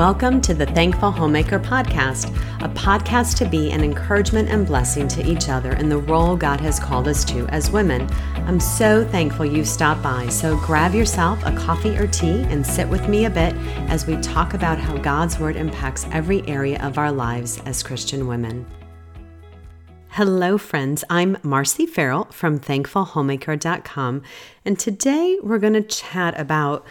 Welcome 0.00 0.40
to 0.40 0.54
the 0.54 0.64
Thankful 0.64 1.10
Homemaker 1.10 1.60
Podcast, 1.60 2.34
a 2.64 2.68
podcast 2.70 3.36
to 3.36 3.44
be 3.44 3.70
an 3.70 3.84
encouragement 3.84 4.48
and 4.48 4.66
blessing 4.66 5.06
to 5.08 5.30
each 5.30 5.50
other 5.50 5.72
in 5.72 5.90
the 5.90 5.98
role 5.98 6.36
God 6.36 6.58
has 6.62 6.80
called 6.80 7.06
us 7.06 7.22
to 7.26 7.46
as 7.48 7.70
women. 7.70 8.08
I'm 8.46 8.60
so 8.60 9.04
thankful 9.04 9.44
you 9.44 9.62
stopped 9.62 10.02
by, 10.02 10.30
so 10.30 10.56
grab 10.60 10.94
yourself 10.94 11.44
a 11.44 11.54
coffee 11.54 11.98
or 11.98 12.06
tea 12.06 12.44
and 12.44 12.66
sit 12.66 12.88
with 12.88 13.10
me 13.10 13.26
a 13.26 13.30
bit 13.30 13.54
as 13.90 14.06
we 14.06 14.16
talk 14.22 14.54
about 14.54 14.78
how 14.78 14.96
God's 14.96 15.38
Word 15.38 15.56
impacts 15.56 16.06
every 16.12 16.48
area 16.48 16.82
of 16.82 16.96
our 16.96 17.12
lives 17.12 17.60
as 17.66 17.82
Christian 17.82 18.26
women. 18.26 18.64
Hello, 20.08 20.56
friends. 20.56 21.04
I'm 21.10 21.36
Marcy 21.42 21.84
Farrell 21.84 22.24
from 22.30 22.58
thankfulhomemaker.com, 22.58 24.22
and 24.64 24.78
today 24.78 25.38
we're 25.42 25.58
going 25.58 25.74
to 25.74 25.82
chat 25.82 26.40
about 26.40 26.86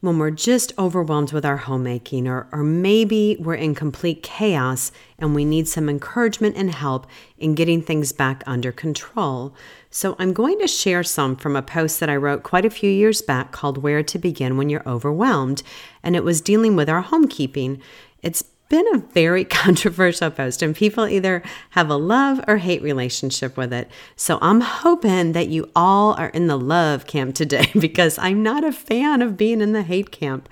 when 0.00 0.18
we're 0.18 0.30
just 0.30 0.72
overwhelmed 0.78 1.32
with 1.32 1.44
our 1.44 1.56
homemaking, 1.56 2.28
or, 2.28 2.46
or 2.52 2.62
maybe 2.62 3.36
we're 3.40 3.54
in 3.54 3.74
complete 3.74 4.22
chaos 4.22 4.92
and 5.18 5.34
we 5.34 5.44
need 5.44 5.66
some 5.66 5.88
encouragement 5.88 6.56
and 6.56 6.72
help 6.72 7.06
in 7.36 7.54
getting 7.54 7.82
things 7.82 8.12
back 8.12 8.44
under 8.46 8.70
control. 8.70 9.54
So, 9.90 10.14
I'm 10.18 10.32
going 10.32 10.58
to 10.60 10.68
share 10.68 11.02
some 11.02 11.34
from 11.34 11.56
a 11.56 11.62
post 11.62 11.98
that 12.00 12.10
I 12.10 12.16
wrote 12.16 12.42
quite 12.42 12.64
a 12.64 12.70
few 12.70 12.90
years 12.90 13.22
back 13.22 13.50
called 13.50 13.78
Where 13.78 14.02
to 14.02 14.18
Begin 14.18 14.56
When 14.56 14.68
You're 14.68 14.88
Overwhelmed, 14.88 15.62
and 16.02 16.14
it 16.14 16.24
was 16.24 16.40
dealing 16.40 16.76
with 16.76 16.88
our 16.88 17.02
homekeeping. 17.02 17.80
It's 18.22 18.44
been 18.68 18.86
a 18.94 18.98
very 18.98 19.44
controversial 19.64 20.30
post, 20.30 20.62
and 20.62 20.74
people 20.74 21.06
either 21.06 21.42
have 21.70 21.90
a 21.90 21.96
love 21.96 22.40
or 22.46 22.58
hate 22.58 22.82
relationship 22.82 23.56
with 23.56 23.72
it. 23.72 23.90
So 24.16 24.38
I'm 24.40 24.60
hoping 24.60 25.32
that 25.32 25.48
you 25.48 25.70
all 25.74 26.14
are 26.14 26.28
in 26.28 26.46
the 26.46 26.58
love 26.58 27.06
camp 27.06 27.34
today 27.34 27.70
because 27.78 28.18
I'm 28.18 28.42
not 28.42 28.64
a 28.64 28.72
fan 28.72 29.22
of 29.22 29.36
being 29.36 29.60
in 29.60 29.72
the 29.72 29.82
hate 29.82 30.10
camp. 30.10 30.48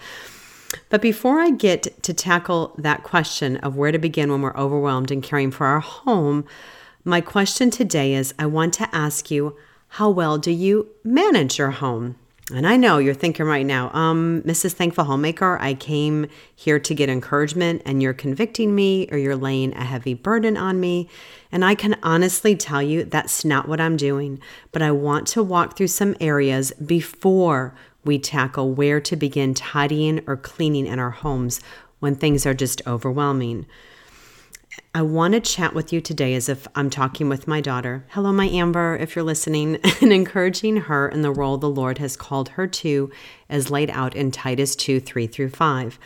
But 0.88 1.00
before 1.00 1.40
I 1.40 1.50
get 1.50 2.02
to 2.02 2.12
tackle 2.12 2.74
that 2.78 3.02
question 3.02 3.56
of 3.58 3.76
where 3.76 3.92
to 3.92 3.98
begin 3.98 4.30
when 4.30 4.42
we're 4.42 4.56
overwhelmed 4.56 5.10
and 5.10 5.22
caring 5.22 5.50
for 5.50 5.66
our 5.66 5.80
home, 5.80 6.44
my 7.04 7.20
question 7.20 7.70
today 7.70 8.14
is 8.14 8.34
I 8.38 8.46
want 8.46 8.74
to 8.74 8.94
ask 8.94 9.30
you 9.30 9.56
how 9.88 10.10
well 10.10 10.38
do 10.38 10.50
you 10.50 10.88
manage 11.04 11.58
your 11.58 11.70
home? 11.70 12.16
And 12.52 12.64
I 12.64 12.76
know 12.76 12.98
you're 12.98 13.12
thinking 13.12 13.44
right 13.44 13.66
now, 13.66 13.90
um, 13.92 14.40
Mrs. 14.42 14.72
Thankful 14.72 15.02
Homemaker, 15.02 15.58
I 15.60 15.74
came 15.74 16.28
here 16.54 16.78
to 16.78 16.94
get 16.94 17.08
encouragement 17.08 17.82
and 17.84 18.00
you're 18.00 18.14
convicting 18.14 18.72
me 18.72 19.08
or 19.10 19.18
you're 19.18 19.34
laying 19.34 19.74
a 19.74 19.84
heavy 19.84 20.14
burden 20.14 20.56
on 20.56 20.78
me. 20.78 21.08
And 21.50 21.64
I 21.64 21.74
can 21.74 21.96
honestly 22.04 22.54
tell 22.54 22.80
you 22.80 23.02
that's 23.02 23.44
not 23.44 23.68
what 23.68 23.80
I'm 23.80 23.96
doing. 23.96 24.40
But 24.70 24.82
I 24.82 24.92
want 24.92 25.26
to 25.28 25.42
walk 25.42 25.76
through 25.76 25.88
some 25.88 26.14
areas 26.20 26.70
before 26.72 27.74
we 28.04 28.16
tackle 28.20 28.72
where 28.72 29.00
to 29.00 29.16
begin 29.16 29.52
tidying 29.52 30.22
or 30.28 30.36
cleaning 30.36 30.86
in 30.86 31.00
our 31.00 31.10
homes 31.10 31.60
when 31.98 32.14
things 32.14 32.46
are 32.46 32.54
just 32.54 32.80
overwhelming. 32.86 33.66
I 34.96 35.02
want 35.02 35.34
to 35.34 35.40
chat 35.40 35.74
with 35.74 35.92
you 35.92 36.00
today 36.00 36.32
as 36.32 36.48
if 36.48 36.66
I'm 36.74 36.88
talking 36.88 37.28
with 37.28 37.46
my 37.46 37.60
daughter. 37.60 38.06
Hello, 38.12 38.32
my 38.32 38.46
Amber, 38.46 38.96
if 38.96 39.14
you're 39.14 39.26
listening, 39.26 39.78
and 40.00 40.10
encouraging 40.10 40.78
her 40.78 41.06
in 41.06 41.20
the 41.20 41.30
role 41.30 41.58
the 41.58 41.68
Lord 41.68 41.98
has 41.98 42.16
called 42.16 42.48
her 42.48 42.66
to 42.66 43.10
as 43.50 43.70
laid 43.70 43.90
out 43.90 44.16
in 44.16 44.30
Titus 44.30 44.74
2 44.74 45.00
3 45.00 45.26
through 45.26 45.50
5. 45.50 45.98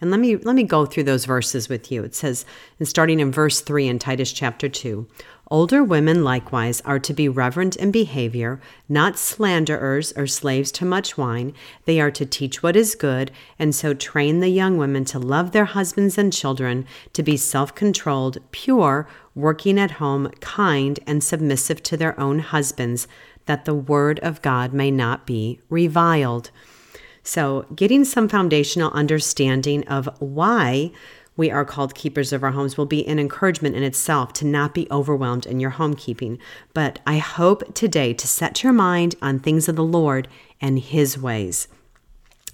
And 0.00 0.12
let 0.12 0.20
me 0.20 0.36
let 0.36 0.54
me 0.54 0.62
go 0.62 0.86
through 0.86 1.02
those 1.02 1.24
verses 1.24 1.68
with 1.68 1.90
you. 1.90 2.04
It 2.04 2.14
says, 2.14 2.46
and 2.78 2.86
starting 2.86 3.18
in 3.18 3.32
verse 3.32 3.62
3 3.62 3.88
in 3.88 3.98
Titus 3.98 4.30
chapter 4.30 4.68
2, 4.68 5.08
Older 5.48 5.84
women 5.84 6.24
likewise 6.24 6.80
are 6.80 6.98
to 6.98 7.14
be 7.14 7.28
reverent 7.28 7.76
in 7.76 7.92
behavior, 7.92 8.60
not 8.88 9.16
slanderers 9.16 10.12
or 10.16 10.26
slaves 10.26 10.72
to 10.72 10.84
much 10.84 11.16
wine. 11.16 11.52
They 11.84 12.00
are 12.00 12.10
to 12.10 12.26
teach 12.26 12.64
what 12.64 12.74
is 12.74 12.96
good, 12.96 13.30
and 13.56 13.72
so 13.72 13.94
train 13.94 14.40
the 14.40 14.48
young 14.48 14.76
women 14.76 15.04
to 15.04 15.20
love 15.20 15.52
their 15.52 15.66
husbands 15.66 16.18
and 16.18 16.32
children, 16.32 16.84
to 17.12 17.22
be 17.22 17.36
self 17.36 17.76
pure, 18.50 19.08
working 19.34 19.78
at 19.78 19.92
home, 19.92 20.30
kind, 20.40 21.00
and 21.06 21.22
submissive 21.22 21.82
to 21.84 21.96
their 21.96 22.18
own 22.18 22.38
husbands, 22.40 23.06
that 23.46 23.64
the 23.64 23.74
word 23.74 24.18
of 24.20 24.42
God 24.42 24.72
may 24.72 24.90
not 24.90 25.26
be 25.26 25.60
reviled. 25.68 26.50
So, 27.22 27.66
getting 27.74 28.04
some 28.04 28.28
foundational 28.28 28.92
understanding 28.92 29.86
of 29.88 30.08
why 30.20 30.92
we 31.36 31.50
are 31.50 31.64
called 31.64 31.94
keepers 31.94 32.32
of 32.32 32.42
our 32.42 32.52
homes 32.52 32.78
will 32.78 32.86
be 32.86 33.06
an 33.06 33.18
encouragement 33.18 33.76
in 33.76 33.82
itself 33.82 34.32
to 34.34 34.46
not 34.46 34.74
be 34.74 34.88
overwhelmed 34.90 35.44
in 35.44 35.60
your 35.60 35.72
homekeeping. 35.72 36.38
But 36.72 36.98
I 37.06 37.18
hope 37.18 37.74
today 37.74 38.14
to 38.14 38.26
set 38.26 38.62
your 38.62 38.72
mind 38.72 39.16
on 39.20 39.38
things 39.38 39.68
of 39.68 39.76
the 39.76 39.84
Lord 39.84 40.28
and 40.60 40.78
His 40.78 41.18
ways. 41.18 41.68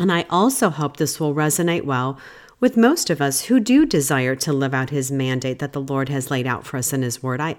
And 0.01 0.11
I 0.11 0.27
also 0.29 0.71
hope 0.71 0.97
this 0.97 1.21
will 1.21 1.35
resonate 1.35 1.85
well 1.85 2.19
with 2.63 2.77
most 2.77 3.11
of 3.11 3.21
us 3.21 3.43
who 3.43 3.59
do 3.59 3.85
desire 3.85 4.37
to 4.37 4.53
live 4.53 4.73
out 4.73 4.91
His 4.91 5.11
mandate 5.11 5.59
that 5.59 5.73
the 5.73 5.81
Lord 5.81 6.09
has 6.09 6.31
laid 6.31 6.47
out 6.47 6.65
for 6.65 6.77
us 6.77 6.93
in 6.93 7.03
His 7.03 7.21
Word. 7.21 7.41
I, 7.41 7.57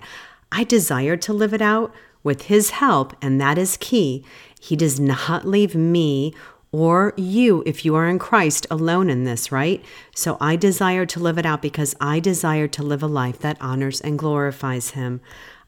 I 0.49 0.63
desire 0.63 1.17
to 1.17 1.33
live 1.33 1.53
it 1.53 1.61
out 1.61 1.93
with 2.23 2.43
His 2.43 2.69
help, 2.69 3.13
and 3.21 3.39
that 3.41 3.57
is 3.57 3.75
key. 3.75 4.23
He 4.61 4.77
does 4.77 5.01
not 5.01 5.45
leave 5.45 5.75
me 5.75 6.33
or 6.71 7.13
you, 7.17 7.63
if 7.65 7.83
you 7.83 7.95
are 7.95 8.07
in 8.07 8.17
Christ, 8.17 8.65
alone 8.71 9.09
in 9.09 9.25
this, 9.25 9.51
right? 9.51 9.83
So 10.15 10.37
I 10.39 10.55
desire 10.55 11.05
to 11.05 11.19
live 11.19 11.37
it 11.37 11.45
out 11.45 11.61
because 11.61 11.93
I 11.99 12.21
desire 12.21 12.69
to 12.69 12.81
live 12.81 13.03
a 13.03 13.07
life 13.07 13.39
that 13.39 13.61
honors 13.61 13.99
and 13.99 14.17
glorifies 14.17 14.91
Him. 14.91 15.19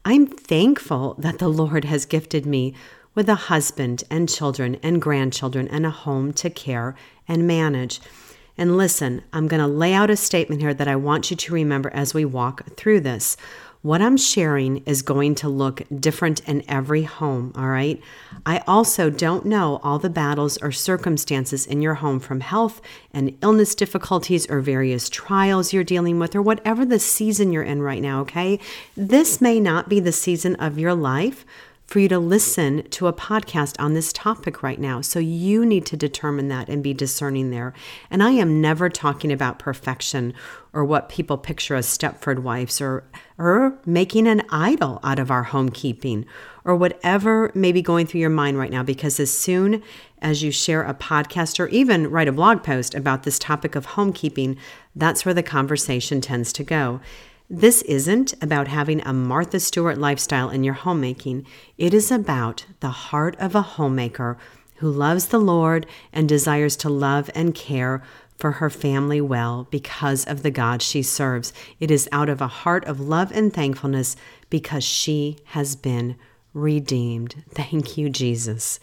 I'm 0.02 0.26
thankful 0.26 1.14
that 1.18 1.40
the 1.40 1.48
Lord 1.48 1.84
has 1.84 2.06
gifted 2.06 2.46
me 2.46 2.74
with 3.14 3.28
a 3.28 3.34
husband 3.34 4.02
and 4.10 4.30
children 4.30 4.78
and 4.82 5.02
grandchildren 5.02 5.68
and 5.68 5.84
a 5.84 5.90
home 5.90 6.32
to 6.32 6.48
care 6.48 6.96
and 7.28 7.46
manage. 7.46 8.00
And 8.58 8.76
listen, 8.76 9.22
I'm 9.32 9.48
going 9.48 9.60
to 9.60 9.66
lay 9.66 9.92
out 9.92 10.10
a 10.10 10.16
statement 10.16 10.60
here 10.60 10.74
that 10.74 10.88
I 10.88 10.96
want 10.96 11.30
you 11.30 11.36
to 11.36 11.54
remember 11.54 11.90
as 11.92 12.14
we 12.14 12.24
walk 12.24 12.74
through 12.76 13.00
this. 13.00 13.36
What 13.82 14.02
I'm 14.02 14.16
sharing 14.16 14.78
is 14.78 15.02
going 15.02 15.36
to 15.36 15.48
look 15.48 15.82
different 16.00 16.40
in 16.48 16.64
every 16.66 17.04
home, 17.04 17.52
all 17.54 17.68
right? 17.68 18.00
I 18.44 18.58
also 18.66 19.10
don't 19.10 19.44
know 19.44 19.78
all 19.82 20.00
the 20.00 20.10
battles 20.10 20.56
or 20.58 20.72
circumstances 20.72 21.66
in 21.66 21.82
your 21.82 21.94
home 21.94 22.18
from 22.18 22.40
health 22.40 22.80
and 23.12 23.38
illness 23.42 23.76
difficulties 23.76 24.50
or 24.50 24.60
various 24.60 25.08
trials 25.08 25.72
you're 25.72 25.84
dealing 25.84 26.18
with 26.18 26.34
or 26.34 26.42
whatever 26.42 26.84
the 26.84 26.98
season 26.98 27.52
you're 27.52 27.62
in 27.62 27.80
right 27.80 28.02
now, 28.02 28.22
okay? 28.22 28.58
This 28.96 29.40
may 29.40 29.60
not 29.60 29.88
be 29.88 30.00
the 30.00 30.10
season 30.10 30.56
of 30.56 30.80
your 30.80 30.94
life 30.94 31.44
for 31.86 32.00
you 32.00 32.08
to 32.08 32.18
listen 32.18 32.82
to 32.90 33.06
a 33.06 33.12
podcast 33.12 33.76
on 33.78 33.94
this 33.94 34.12
topic 34.12 34.62
right 34.62 34.80
now. 34.80 35.00
So 35.00 35.20
you 35.20 35.64
need 35.64 35.86
to 35.86 35.96
determine 35.96 36.48
that 36.48 36.68
and 36.68 36.82
be 36.82 36.92
discerning 36.92 37.50
there. 37.50 37.72
And 38.10 38.22
I 38.22 38.30
am 38.32 38.60
never 38.60 38.88
talking 38.88 39.32
about 39.32 39.60
perfection 39.60 40.34
or 40.72 40.84
what 40.84 41.08
people 41.08 41.38
picture 41.38 41.76
as 41.76 41.86
Stepford 41.86 42.40
wives 42.40 42.80
or 42.80 43.04
or 43.38 43.78
making 43.86 44.26
an 44.26 44.42
idol 44.50 44.98
out 45.02 45.18
of 45.18 45.30
our 45.30 45.46
homekeeping 45.46 46.24
or 46.64 46.74
whatever 46.74 47.52
may 47.54 47.70
be 47.70 47.82
going 47.82 48.06
through 48.06 48.20
your 48.20 48.30
mind 48.30 48.58
right 48.58 48.70
now 48.70 48.82
because 48.82 49.20
as 49.20 49.30
soon 49.30 49.82
as 50.20 50.42
you 50.42 50.50
share 50.50 50.82
a 50.82 50.94
podcast 50.94 51.60
or 51.60 51.68
even 51.68 52.10
write 52.10 52.28
a 52.28 52.32
blog 52.32 52.62
post 52.62 52.94
about 52.94 53.22
this 53.22 53.38
topic 53.38 53.76
of 53.76 53.86
homekeeping, 53.88 54.56
that's 54.94 55.24
where 55.24 55.34
the 55.34 55.42
conversation 55.42 56.20
tends 56.20 56.52
to 56.52 56.64
go. 56.64 57.00
This 57.48 57.82
isn't 57.82 58.34
about 58.42 58.66
having 58.66 59.00
a 59.02 59.12
Martha 59.12 59.60
Stewart 59.60 59.98
lifestyle 59.98 60.50
in 60.50 60.64
your 60.64 60.74
homemaking. 60.74 61.46
It 61.78 61.94
is 61.94 62.10
about 62.10 62.66
the 62.80 62.90
heart 62.90 63.36
of 63.38 63.54
a 63.54 63.62
homemaker 63.62 64.36
who 64.76 64.90
loves 64.90 65.26
the 65.26 65.38
Lord 65.38 65.86
and 66.12 66.28
desires 66.28 66.76
to 66.78 66.88
love 66.88 67.30
and 67.36 67.54
care 67.54 68.02
for 68.36 68.52
her 68.52 68.68
family 68.68 69.20
well 69.20 69.68
because 69.70 70.24
of 70.24 70.42
the 70.42 70.50
God 70.50 70.82
she 70.82 71.02
serves. 71.02 71.52
It 71.78 71.90
is 71.90 72.08
out 72.10 72.28
of 72.28 72.40
a 72.40 72.48
heart 72.48 72.84
of 72.84 73.00
love 73.00 73.30
and 73.30 73.54
thankfulness 73.54 74.16
because 74.50 74.82
she 74.82 75.38
has 75.46 75.76
been 75.76 76.16
redeemed. 76.52 77.44
Thank 77.50 77.96
you, 77.96 78.10
Jesus. 78.10 78.80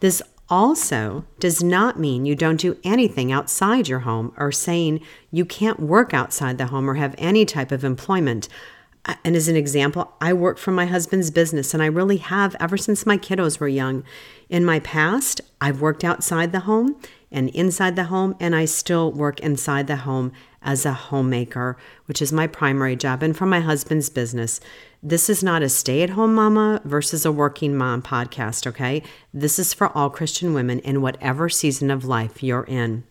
This 0.00 0.20
also 0.52 1.24
does 1.40 1.62
not 1.64 1.98
mean 1.98 2.26
you 2.26 2.36
don't 2.36 2.60
do 2.60 2.76
anything 2.84 3.32
outside 3.32 3.88
your 3.88 4.00
home 4.00 4.34
or 4.36 4.52
saying 4.52 5.00
you 5.30 5.46
can't 5.46 5.80
work 5.80 6.12
outside 6.12 6.58
the 6.58 6.66
home 6.66 6.90
or 6.90 6.94
have 6.94 7.14
any 7.16 7.46
type 7.46 7.72
of 7.72 7.82
employment. 7.82 8.50
And 9.24 9.34
as 9.34 9.48
an 9.48 9.56
example, 9.56 10.12
I 10.20 10.32
work 10.32 10.58
for 10.58 10.70
my 10.70 10.86
husband's 10.86 11.30
business 11.30 11.74
and 11.74 11.82
I 11.82 11.86
really 11.86 12.18
have 12.18 12.54
ever 12.60 12.76
since 12.76 13.04
my 13.04 13.18
kiddos 13.18 13.58
were 13.58 13.68
young. 13.68 14.04
In 14.48 14.64
my 14.64 14.78
past, 14.80 15.40
I've 15.60 15.80
worked 15.80 16.04
outside 16.04 16.52
the 16.52 16.60
home 16.60 16.96
and 17.32 17.48
inside 17.50 17.96
the 17.96 18.04
home, 18.04 18.36
and 18.38 18.54
I 18.54 18.66
still 18.66 19.10
work 19.10 19.40
inside 19.40 19.86
the 19.86 19.96
home 19.96 20.32
as 20.60 20.84
a 20.84 20.92
homemaker, 20.92 21.78
which 22.04 22.20
is 22.20 22.30
my 22.30 22.46
primary 22.46 22.94
job, 22.94 23.22
and 23.22 23.34
for 23.34 23.46
my 23.46 23.60
husband's 23.60 24.10
business. 24.10 24.60
This 25.02 25.30
is 25.30 25.42
not 25.42 25.62
a 25.62 25.68
stay 25.68 26.02
at 26.02 26.10
home 26.10 26.34
mama 26.34 26.82
versus 26.84 27.24
a 27.24 27.32
working 27.32 27.74
mom 27.74 28.02
podcast, 28.02 28.66
okay? 28.66 29.02
This 29.32 29.58
is 29.58 29.72
for 29.72 29.88
all 29.96 30.10
Christian 30.10 30.52
women 30.52 30.78
in 30.80 31.00
whatever 31.00 31.48
season 31.48 31.90
of 31.90 32.04
life 32.04 32.42
you're 32.42 32.64
in. 32.64 33.04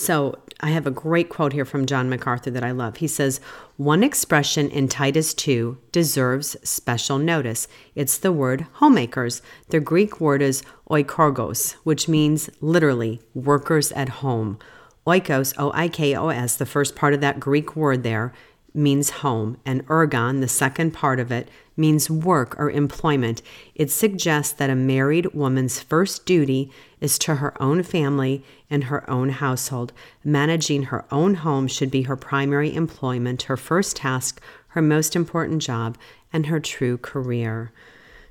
So 0.00 0.38
I 0.60 0.70
have 0.70 0.86
a 0.86 0.90
great 0.90 1.28
quote 1.28 1.52
here 1.52 1.66
from 1.66 1.84
John 1.84 2.08
MacArthur 2.08 2.50
that 2.52 2.64
I 2.64 2.70
love. 2.70 2.96
He 2.96 3.06
says, 3.06 3.38
One 3.76 4.02
expression 4.02 4.70
in 4.70 4.88
Titus 4.88 5.34
2 5.34 5.76
deserves 5.92 6.56
special 6.66 7.18
notice. 7.18 7.68
It's 7.94 8.16
the 8.16 8.32
word 8.32 8.66
homemakers. 8.72 9.42
The 9.68 9.78
Greek 9.78 10.18
word 10.18 10.40
is 10.40 10.62
oikourgos, 10.88 11.72
which 11.84 12.08
means 12.08 12.48
literally 12.62 13.20
workers 13.34 13.92
at 13.92 14.08
home. 14.08 14.58
Oikos, 15.06 15.52
O 15.58 15.70
I 15.74 15.88
K 15.88 16.16
O 16.16 16.28
S, 16.28 16.56
the 16.56 16.64
first 16.64 16.96
part 16.96 17.12
of 17.12 17.20
that 17.20 17.38
Greek 17.38 17.76
word 17.76 18.02
there, 18.02 18.32
means 18.74 19.10
home, 19.10 19.56
and 19.64 19.86
ergon, 19.86 20.40
the 20.40 20.48
second 20.48 20.92
part 20.92 21.18
of 21.20 21.32
it, 21.32 21.48
means 21.76 22.10
work 22.10 22.58
or 22.58 22.70
employment. 22.70 23.42
It 23.74 23.90
suggests 23.90 24.52
that 24.54 24.70
a 24.70 24.74
married 24.74 25.32
woman's 25.34 25.80
first 25.80 26.26
duty 26.26 26.70
is 27.00 27.18
to 27.20 27.36
her 27.36 27.60
own 27.60 27.82
family 27.82 28.44
and 28.68 28.84
her 28.84 29.08
own 29.08 29.30
household. 29.30 29.92
Managing 30.22 30.84
her 30.84 31.04
own 31.10 31.34
home 31.36 31.66
should 31.66 31.90
be 31.90 32.02
her 32.02 32.16
primary 32.16 32.74
employment, 32.74 33.44
her 33.44 33.56
first 33.56 33.96
task, 33.96 34.40
her 34.68 34.82
most 34.82 35.16
important 35.16 35.62
job, 35.62 35.96
and 36.32 36.46
her 36.46 36.60
true 36.60 36.98
career. 36.98 37.72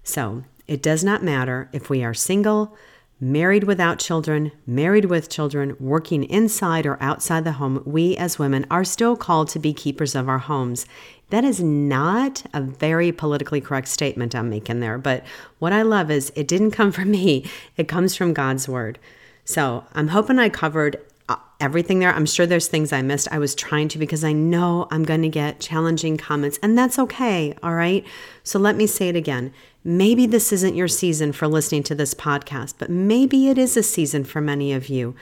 So, 0.04 0.44
it 0.68 0.84
does 0.84 1.04
not 1.04 1.24
matter 1.24 1.70
if 1.74 1.90
we 1.90 2.04
are 2.04 2.14
single, 2.14 2.78
married 3.20 3.66
without 3.66 4.00
children, 4.00 4.52
married 4.66 5.06
with 5.06 5.30
children, 5.30 5.76
working 5.80 6.24
inside 6.24 6.86
or 6.86 7.02
outside 7.02 7.44
the 7.44 7.54
home, 7.54 7.84
we 7.86 8.16
as 8.18 8.40
women 8.40 8.66
are 8.72 8.84
still 8.84 9.16
called 9.16 9.50
to 9.50 9.60
be 9.60 9.74
keepers 9.74 10.16
of 10.16 10.30
our 10.30 10.38
homes. 10.38 10.86
That 11.30 11.44
is 11.44 11.62
not 11.62 12.44
a 12.54 12.62
very 12.62 13.12
politically 13.12 13.62
correct 13.62 13.88
statement 13.88 14.34
I'm 14.34 14.50
making 14.50 14.80
there, 14.80 14.98
but 14.98 15.24
what 15.60 15.74
I 15.74 15.82
love 15.82 16.10
is 16.10 16.32
it 16.36 16.48
didn't 16.48 16.72
come 16.72 16.92
from 16.94 17.12
me, 17.12 17.50
it 17.78 17.88
comes 17.88 18.16
from 18.16 18.34
God's 18.34 18.68
word. 18.68 19.00
So 19.46 19.84
I'm 19.94 20.10
hoping 20.10 20.40
I 20.40 20.50
covered 20.50 21.00
uh, 21.28 21.36
everything 21.60 22.00
there. 22.00 22.14
I'm 22.14 22.26
sure 22.26 22.46
there's 22.46 22.68
things 22.68 22.94
I 22.94 23.02
missed. 23.02 23.28
I 23.32 23.40
was 23.40 23.56
trying 23.56 23.88
to 23.90 23.98
because 23.98 24.24
I 24.24 24.32
know 24.32 24.88
I'm 24.92 25.04
going 25.04 25.22
to 25.24 25.30
get 25.30 25.60
challenging 25.60 26.18
comments, 26.18 26.60
and 26.62 26.78
that's 26.78 27.00
okay. 27.00 27.56
All 27.64 27.74
right. 27.74 28.06
So 28.44 28.60
let 28.60 28.76
me 28.76 28.88
say 28.88 29.10
it 29.10 29.16
again. 29.16 29.54
Maybe 29.84 30.26
this 30.26 30.52
isn't 30.52 30.76
your 30.76 30.88
season 30.88 31.32
for 31.32 31.48
listening 31.48 31.84
to 31.84 31.96
this 31.96 32.14
podcast, 32.14 32.76
but 32.78 32.90
maybe 32.90 33.50
it 33.50 33.58
is 33.58 33.78
a 33.78 33.84
season 33.84 34.24
for 34.26 34.42
many 34.42 34.74
of 34.74 34.90
you. 34.90 35.16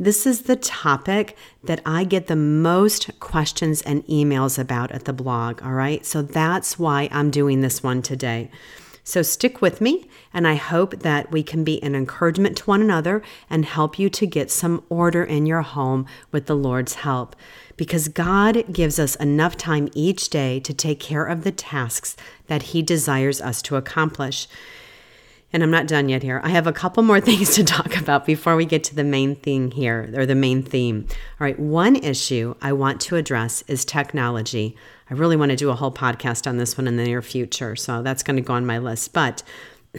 This 0.00 0.26
is 0.26 0.42
the 0.42 0.56
topic 0.56 1.36
that 1.62 1.82
I 1.84 2.04
get 2.04 2.26
the 2.26 2.34
most 2.34 3.10
questions 3.20 3.82
and 3.82 4.04
emails 4.06 4.58
about 4.58 4.90
at 4.92 5.04
the 5.04 5.12
blog. 5.12 5.62
All 5.62 5.74
right. 5.74 6.04
So 6.06 6.22
that's 6.22 6.78
why 6.78 7.08
I'm 7.12 7.30
doing 7.30 7.60
this 7.60 7.82
one 7.82 8.00
today. 8.00 8.50
So 9.10 9.22
stick 9.22 9.60
with 9.60 9.80
me, 9.80 10.06
and 10.32 10.46
I 10.46 10.54
hope 10.54 11.00
that 11.00 11.32
we 11.32 11.42
can 11.42 11.64
be 11.64 11.82
an 11.82 11.96
encouragement 11.96 12.58
to 12.58 12.64
one 12.66 12.80
another 12.80 13.24
and 13.50 13.64
help 13.64 13.98
you 13.98 14.08
to 14.08 14.24
get 14.24 14.52
some 14.52 14.84
order 14.88 15.24
in 15.24 15.46
your 15.46 15.62
home 15.62 16.06
with 16.30 16.46
the 16.46 16.54
Lord's 16.54 16.94
help. 16.94 17.34
Because 17.76 18.06
God 18.06 18.72
gives 18.72 19.00
us 19.00 19.16
enough 19.16 19.56
time 19.56 19.88
each 19.94 20.28
day 20.28 20.60
to 20.60 20.72
take 20.72 21.00
care 21.00 21.24
of 21.24 21.42
the 21.42 21.50
tasks 21.50 22.16
that 22.46 22.62
He 22.70 22.82
desires 22.82 23.40
us 23.40 23.60
to 23.62 23.74
accomplish. 23.74 24.46
And 25.52 25.62
I'm 25.62 25.70
not 25.70 25.88
done 25.88 26.08
yet 26.08 26.22
here. 26.22 26.40
I 26.44 26.50
have 26.50 26.66
a 26.66 26.72
couple 26.72 27.02
more 27.02 27.20
things 27.20 27.54
to 27.56 27.64
talk 27.64 27.96
about 27.96 28.24
before 28.24 28.56
we 28.56 28.64
get 28.64 28.84
to 28.84 28.94
the 28.94 29.04
main 29.04 29.36
thing 29.36 29.70
here, 29.70 30.12
or 30.14 30.26
the 30.26 30.34
main 30.34 30.62
theme. 30.62 31.06
All 31.40 31.44
right, 31.44 31.58
one 31.58 31.96
issue 31.96 32.54
I 32.60 32.72
want 32.72 33.00
to 33.02 33.16
address 33.16 33.62
is 33.66 33.84
technology. 33.84 34.76
I 35.10 35.14
really 35.14 35.36
want 35.36 35.50
to 35.50 35.56
do 35.56 35.70
a 35.70 35.74
whole 35.74 35.92
podcast 35.92 36.46
on 36.46 36.56
this 36.56 36.78
one 36.78 36.86
in 36.86 36.96
the 36.96 37.04
near 37.04 37.22
future, 37.22 37.74
so 37.74 38.02
that's 38.02 38.22
going 38.22 38.36
to 38.36 38.42
go 38.42 38.54
on 38.54 38.64
my 38.64 38.78
list. 38.78 39.12
But 39.12 39.42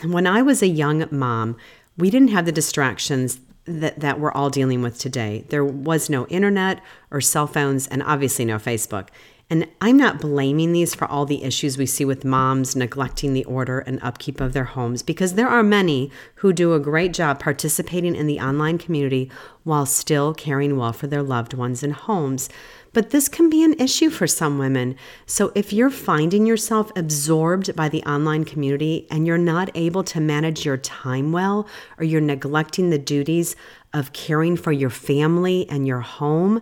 when 0.03 0.25
I 0.25 0.42
was 0.42 0.62
a 0.62 0.68
young 0.68 1.06
mom, 1.12 1.57
we 1.97 2.09
didn't 2.09 2.30
have 2.30 2.45
the 2.45 2.51
distractions 2.54 3.39
that, 3.65 4.00
that 4.00 4.19
we're 4.19 4.31
all 4.31 4.50
dealing 4.50 4.81
with 4.81 4.97
today. 4.97 5.45
There 5.50 5.65
was 5.65 6.09
no 6.09 6.25
internet 6.27 6.81
or 7.12 7.21
cell 7.21 7.47
phones, 7.47 7.88
and 7.88 8.01
obviously 8.01 8.45
no 8.45 8.57
Facebook. 8.57 9.09
And 9.51 9.68
I'm 9.81 9.98
not 9.98 10.21
blaming 10.21 10.71
these 10.71 10.95
for 10.95 11.06
all 11.06 11.25
the 11.25 11.44
issues 11.44 11.77
we 11.77 11.86
see 11.86 12.06
with 12.06 12.24
moms 12.24 12.74
neglecting 12.74 13.33
the 13.33 13.44
order 13.44 13.80
and 13.80 14.01
upkeep 14.01 14.39
of 14.39 14.53
their 14.53 14.63
homes, 14.63 15.03
because 15.03 15.33
there 15.33 15.50
are 15.50 15.62
many 15.62 16.09
who 16.36 16.53
do 16.53 16.74
a 16.74 16.80
great 16.80 17.12
job 17.12 17.42
participating 17.42 18.15
in 18.15 18.27
the 18.27 18.39
online 18.39 18.77
community 18.77 19.30
while 19.65 19.86
still 19.86 20.33
caring 20.33 20.77
well 20.77 20.94
for 20.94 21.07
their 21.07 21.21
loved 21.21 21.53
ones 21.53 21.83
and 21.83 21.92
homes. 21.92 22.48
But 22.94 23.09
this 23.09 23.27
can 23.27 23.50
be 23.50 23.62
an 23.62 23.74
issue 23.74 24.09
for 24.09 24.25
some 24.25 24.57
women. 24.57 24.95
So 25.25 25.51
if 25.54 25.74
you're 25.74 25.89
finding 25.89 26.45
yourself 26.45 26.89
absorbed 26.95 27.75
by 27.75 27.89
the 27.89 28.04
online 28.04 28.45
community 28.45 29.06
and 29.12 29.27
you're 29.27 29.38
not 29.38 29.69
able 29.75 30.06
to 30.06 30.21
manage 30.21 30.65
your 30.65 30.77
time 30.77 31.33
well, 31.33 31.68
or 31.97 32.06
you're 32.06 32.21
neglecting 32.21 32.89
the 32.89 32.97
duties 32.97 33.57
of 33.94 34.13
caring 34.13 34.56
for 34.56 34.71
your 34.71 34.89
family 34.89 35.69
and 35.69 35.86
your 35.86 36.00
home, 36.00 36.62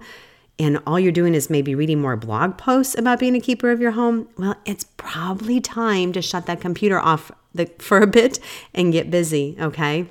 and 0.59 0.79
all 0.85 0.99
you're 0.99 1.11
doing 1.11 1.33
is 1.33 1.49
maybe 1.49 1.73
reading 1.73 2.01
more 2.01 2.17
blog 2.17 2.57
posts 2.57 2.97
about 2.97 3.19
being 3.19 3.35
a 3.35 3.39
keeper 3.39 3.71
of 3.71 3.79
your 3.79 3.91
home, 3.91 4.27
well, 4.37 4.55
it's 4.65 4.83
probably 4.97 5.61
time 5.61 6.11
to 6.11 6.21
shut 6.21 6.45
that 6.47 6.59
computer 6.59 6.99
off 6.99 7.31
the, 7.55 7.65
for 7.79 7.99
a 7.99 8.07
bit 8.07 8.39
and 8.73 8.91
get 8.91 9.09
busy, 9.09 9.55
okay? 9.59 10.07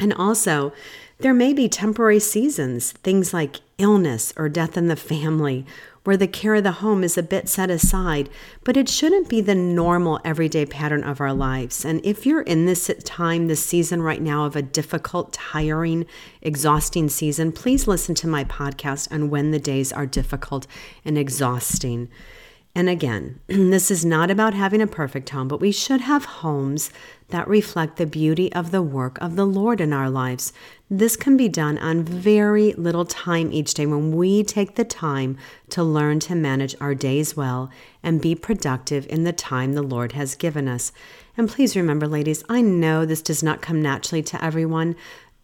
And 0.00 0.12
also, 0.12 0.72
there 1.18 1.32
may 1.32 1.52
be 1.52 1.68
temporary 1.68 2.18
seasons, 2.18 2.92
things 2.92 3.32
like 3.32 3.60
illness 3.82 4.32
or 4.36 4.48
death 4.48 4.76
in 4.76 4.86
the 4.86 4.96
family, 4.96 5.66
where 6.04 6.16
the 6.16 6.26
care 6.26 6.54
of 6.54 6.62
the 6.62 6.72
home 6.72 7.04
is 7.04 7.18
a 7.18 7.22
bit 7.22 7.48
set 7.48 7.68
aside, 7.68 8.28
but 8.64 8.76
it 8.76 8.88
shouldn't 8.88 9.28
be 9.28 9.40
the 9.40 9.54
normal 9.54 10.20
everyday 10.24 10.64
pattern 10.64 11.04
of 11.04 11.20
our 11.20 11.32
lives. 11.32 11.84
And 11.84 12.00
if 12.04 12.24
you're 12.24 12.42
in 12.42 12.64
this 12.64 12.90
time, 13.04 13.48
this 13.48 13.64
season 13.64 14.00
right 14.02 14.22
now 14.22 14.44
of 14.44 14.56
a 14.56 14.62
difficult, 14.62 15.32
tiring, 15.32 16.06
exhausting 16.40 17.08
season, 17.08 17.52
please 17.52 17.86
listen 17.86 18.14
to 18.16 18.26
my 18.26 18.44
podcast 18.44 19.12
on 19.12 19.30
when 19.30 19.50
the 19.50 19.58
days 19.58 19.92
are 19.92 20.06
difficult 20.06 20.66
and 21.04 21.18
exhausting. 21.18 22.08
And 22.74 22.88
again, 22.88 23.40
this 23.46 23.90
is 23.90 24.04
not 24.04 24.30
about 24.30 24.54
having 24.54 24.80
a 24.80 24.86
perfect 24.86 25.30
home, 25.30 25.48
but 25.48 25.60
we 25.60 25.72
should 25.72 26.00
have 26.02 26.24
homes 26.24 26.90
that 27.28 27.48
reflect 27.48 27.96
the 27.96 28.06
beauty 28.06 28.52
of 28.52 28.70
the 28.70 28.82
work 28.82 29.18
of 29.20 29.36
the 29.36 29.46
Lord 29.46 29.80
in 29.80 29.92
our 29.92 30.10
lives. 30.10 30.52
This 30.94 31.16
can 31.16 31.38
be 31.38 31.48
done 31.48 31.78
on 31.78 32.04
very 32.04 32.74
little 32.74 33.06
time 33.06 33.50
each 33.50 33.72
day 33.72 33.86
when 33.86 34.14
we 34.14 34.44
take 34.44 34.74
the 34.74 34.84
time 34.84 35.38
to 35.70 35.82
learn 35.82 36.20
to 36.20 36.34
manage 36.34 36.76
our 36.82 36.94
days 36.94 37.34
well 37.34 37.70
and 38.02 38.20
be 38.20 38.34
productive 38.34 39.06
in 39.06 39.24
the 39.24 39.32
time 39.32 39.72
the 39.72 39.80
Lord 39.80 40.12
has 40.12 40.34
given 40.34 40.68
us. 40.68 40.92
And 41.34 41.48
please 41.48 41.74
remember, 41.74 42.06
ladies, 42.06 42.44
I 42.46 42.60
know 42.60 43.06
this 43.06 43.22
does 43.22 43.42
not 43.42 43.62
come 43.62 43.80
naturally 43.80 44.22
to 44.24 44.44
everyone. 44.44 44.94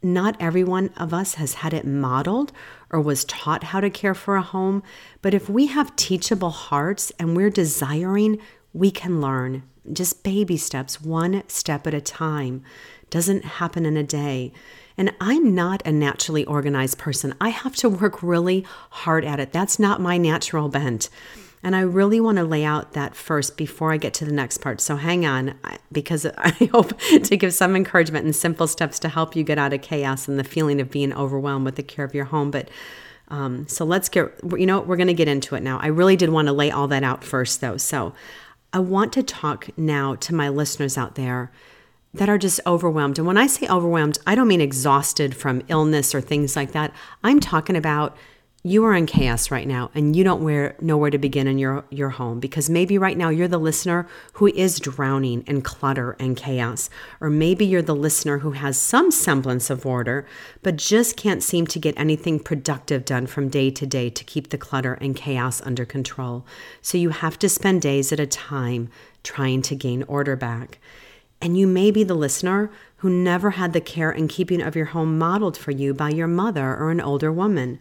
Not 0.03 0.37
everyone 0.39 0.91
of 0.99 1.15
us 1.15 1.37
has 1.37 1.55
had 1.55 1.73
it 1.73 1.87
modeled 1.87 2.53
or 2.91 3.01
was 3.01 3.25
taught 3.25 3.65
how 3.65 3.81
to 3.81 3.89
care 3.89 4.15
for 4.15 4.37
a 4.37 4.43
home, 4.43 4.83
but 5.23 5.33
if 5.33 5.49
we 5.49 5.69
have 5.69 5.97
teachable 5.97 6.51
hearts 6.51 7.11
and 7.19 7.35
we're 7.35 7.49
desiring, 7.49 8.39
we 8.75 8.91
can 8.91 9.23
learn. 9.23 9.63
Just 9.91 10.23
baby 10.23 10.59
steps, 10.59 11.01
one 11.01 11.43
step 11.49 11.87
at 11.87 11.95
a 11.95 12.03
time. 12.03 12.63
Doesn't 13.11 13.45
happen 13.45 13.87
in 13.87 13.97
a 13.97 14.03
day. 14.03 14.53
And 14.97 15.15
I'm 15.21 15.55
not 15.55 15.87
a 15.87 15.93
naturally 15.93 16.45
organized 16.45 16.99
person. 16.99 17.35
I 17.41 17.51
have 17.51 17.77
to 17.77 17.89
work 17.89 18.23
really 18.23 18.67
hard 18.91 19.25
at 19.25 19.39
it. 19.39 19.53
That's 19.53 19.79
not 19.79 20.01
my 20.01 20.19
natural 20.19 20.69
bent. 20.69 21.09
And 21.63 21.75
I 21.75 21.81
really 21.81 22.21
want 22.21 22.39
to 22.39 22.45
lay 22.45 22.65
out 22.65 22.93
that 22.93 23.17
first 23.17 23.57
before 23.57 23.93
I 23.93 23.97
get 23.97 24.15
to 24.15 24.25
the 24.25 24.33
next 24.33 24.59
part. 24.59 24.81
So 24.81 24.97
hang 24.97 25.27
on, 25.27 25.55
because 25.91 26.27
I 26.39 26.69
hope 26.73 26.99
to 26.99 27.37
give 27.37 27.55
some 27.55 27.75
encouragement 27.77 28.25
and 28.25 28.35
simple 28.35 28.67
steps 28.67 28.99
to 29.01 29.09
help 29.09 29.35
you 29.35 29.45
get 29.45 29.59
out 29.59 29.73
of 29.73 29.83
chaos 29.83 30.29
and 30.29 30.39
the 30.39 30.45
feeling 30.45 30.81
of 30.81 30.91
being 30.91 31.13
overwhelmed 31.13 31.65
with 31.65 31.77
the 31.77 31.83
care 31.83 32.05
of 32.05 32.15
your 32.15 32.27
home. 32.27 32.51
But 32.51 32.69
um, 33.29 33.69
so 33.69 33.85
let's 33.85 34.09
get, 34.09 34.33
you 34.57 34.67
know, 34.67 34.81
we're 34.81 34.97
going 34.97 35.09
to 35.09 35.15
get 35.15 35.29
into 35.29 35.55
it 35.55 35.63
now. 35.63 35.79
I 35.81 35.89
really 35.89 36.17
did 36.17 36.31
want 36.31 36.47
to 36.47 36.53
lay 36.53 36.71
all 36.71 36.89
that 36.89 37.05
out 37.05 37.25
first, 37.25 37.61
though. 37.61 37.77
So 37.77 38.15
I 38.73 38.79
want 38.79 39.13
to 39.15 39.23
talk 39.23 39.69
now 39.77 40.15
to 40.17 40.35
my 40.35 40.49
listeners 40.49 40.97
out 40.97 41.15
there 41.15 41.51
that 42.15 42.29
are 42.29 42.39
just 42.39 42.61
overwhelmed. 42.67 43.19
And 43.19 43.27
when 43.27 43.37
I 43.37 43.47
say 43.47 43.69
overwhelmed, 43.69 44.19
I 44.27 44.35
don't 44.35 44.49
mean 44.49 44.61
exhausted 44.61 45.37
from 45.37 45.63
illness 45.69 46.15
or 46.15 46.21
things 46.21 46.57
like 46.57 46.73
that. 46.73 46.93
I'm 47.23 47.41
talking 47.41 47.77
about 47.77 48.17
you 48.65 48.85
are 48.85 48.95
in 48.95 49.07
chaos 49.07 49.53
right 49.53 49.69
now 49.69 49.89
and 49.95 50.17
you 50.17 50.25
don't 50.25 50.43
where, 50.43 50.75
know 50.81 50.97
where 50.97 51.11
to 51.11 51.19
begin 51.19 51.47
in 51.47 51.59
your, 51.59 51.85
your 51.91 52.11
home 52.11 52.41
because 52.41 52.69
maybe 52.69 52.99
right 52.99 53.17
now 53.17 53.29
you're 53.29 53.47
the 53.47 53.59
listener 53.59 54.09
who 54.35 54.49
is 54.49 54.81
drowning 54.81 55.43
in 55.47 55.63
clutter 55.63 56.17
and 56.19 56.37
chaos. 56.37 56.91
Or 57.21 57.31
maybe 57.31 57.65
you're 57.65 57.83
the 57.83 57.95
listener 57.95 58.39
who 58.39 58.51
has 58.53 58.77
some 58.77 59.13
semblance 59.13 59.71
of 59.71 59.87
order, 59.87 60.27
but 60.63 60.77
just 60.77 61.17
can't 61.17 61.43
seem 61.43 61.69
to 61.69 61.79
get 61.79 61.97
anything 61.97 62.41
productive 62.41 63.05
done 63.05 63.29
from 63.29 63.49
day 63.49 63.71
to 63.71 63.87
day 63.87 64.11
to 64.11 64.25
keep 64.25 64.51
the 64.51 64.59
clutter 64.59 64.95
and 64.95 65.15
chaos 65.15 65.63
under 65.63 65.85
control. 65.85 66.45
So 66.83 66.99
you 66.99 67.11
have 67.11 67.39
to 67.39 67.49
spend 67.49 67.81
days 67.81 68.13
at 68.13 68.21
a 68.21 68.27
time 68.27 68.91
trying 69.23 69.63
to 69.63 69.77
gain 69.77 70.03
order 70.05 70.35
back. 70.35 70.79
And 71.41 71.57
you 71.57 71.67
may 71.67 71.91
be 71.91 72.03
the 72.03 72.15
listener 72.15 72.71
who 72.97 73.11
never 73.11 73.51
had 73.51 73.73
the 73.73 73.81
care 73.81 74.11
and 74.11 74.29
keeping 74.29 74.61
of 74.61 74.75
your 74.75 74.87
home 74.87 75.19
modeled 75.19 75.57
for 75.57 75.71
you 75.71 75.95
by 75.95 76.11
your 76.11 76.27
mother 76.27 76.77
or 76.77 76.91
an 76.91 77.01
older 77.01 77.33
woman. 77.33 77.79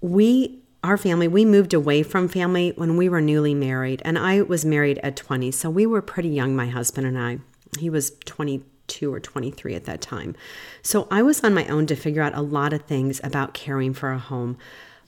We 0.00 0.62
our 0.84 0.96
family 0.96 1.26
we 1.26 1.44
moved 1.44 1.74
away 1.74 2.02
from 2.02 2.28
family 2.28 2.72
when 2.76 2.96
we 2.96 3.08
were 3.08 3.20
newly 3.20 3.54
married 3.54 4.00
and 4.04 4.16
i 4.16 4.40
was 4.40 4.64
married 4.64 4.98
at 5.02 5.16
20 5.16 5.50
so 5.50 5.68
we 5.68 5.84
were 5.84 6.00
pretty 6.00 6.28
young 6.28 6.54
my 6.54 6.66
husband 6.68 7.06
and 7.06 7.18
i. 7.18 7.38
He 7.78 7.90
was 7.90 8.12
22 8.24 9.12
or 9.12 9.18
23 9.18 9.74
at 9.74 9.84
that 9.84 10.00
time. 10.00 10.36
So 10.82 11.08
i 11.10 11.22
was 11.22 11.42
on 11.42 11.54
my 11.54 11.66
own 11.66 11.86
to 11.86 11.96
figure 11.96 12.22
out 12.22 12.36
a 12.36 12.42
lot 12.42 12.72
of 12.72 12.82
things 12.82 13.20
about 13.24 13.52
caring 13.54 13.94
for 13.94 14.12
a 14.12 14.18
home. 14.18 14.58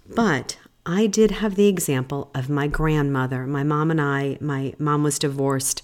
But 0.08 0.58
i 0.84 1.06
did 1.06 1.30
have 1.30 1.54
the 1.54 1.68
example 1.68 2.30
of 2.34 2.48
my 2.48 2.66
grandmother. 2.66 3.46
My 3.46 3.62
mom 3.62 3.90
and 3.92 4.00
i 4.00 4.36
my 4.40 4.74
mom 4.78 5.04
was 5.04 5.18
divorced 5.18 5.82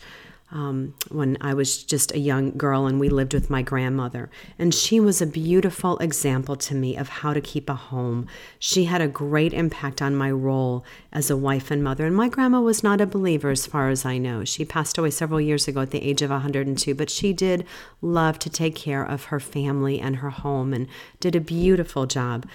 um, 0.55 0.95
when 1.11 1.37
I 1.41 1.53
was 1.53 1.83
just 1.83 2.15
a 2.15 2.19
young 2.19 2.53
girl 2.53 2.87
and 2.87 3.01
we 3.01 3.09
lived 3.09 3.35
with 3.35 3.51
my 3.51 3.61
grandmother. 3.61 4.31
And 4.57 4.73
she 4.73 5.01
was 5.01 5.21
a 5.21 5.27
beautiful 5.27 5.99
example 5.99 6.55
to 6.57 6.77
me 6.77 6.97
of 6.97 7.09
how 7.09 7.35
to 7.35 7.41
keep 7.41 7.69
a 7.69 7.75
home. 7.75 8.29
She 8.61 8.85
had 8.85 9.01
a 9.01 9.09
great 9.09 9.53
impact 9.53 10.01
on 10.01 10.15
my 10.15 10.31
role 10.31 10.85
as 11.13 11.29
a 11.29 11.37
wife 11.37 11.73
and 11.73 11.83
mother. 11.83 12.07
And 12.07 12.15
my 12.15 12.29
grandma 12.29 12.61
was 12.61 12.85
not 12.85 13.01
a 13.01 13.07
believer, 13.07 13.51
as 13.51 13.67
far 13.67 13.91
as 13.91 14.07
I 14.07 14.17
know. 14.17 14.45
She 14.45 14.65
passed 14.65 14.97
away 14.97 15.11
several 15.11 15.41
years 15.41 15.67
ago 15.67 15.81
at 15.81 15.91
the 15.91 16.03
age 16.03 16.23
of 16.23 16.31
102, 16.31 16.95
but 16.95 17.11
she 17.11 17.33
did 17.33 17.67
love 18.01 18.39
to 18.39 18.49
take 18.49 18.77
care 18.77 19.05
of 19.05 19.25
her 19.25 19.41
family 19.41 19.99
and 19.99 20.17
her 20.17 20.31
home 20.31 20.73
and 20.73 20.87
did 21.19 21.35
a 21.35 21.41
beautiful 21.41 22.07
job 22.07 22.47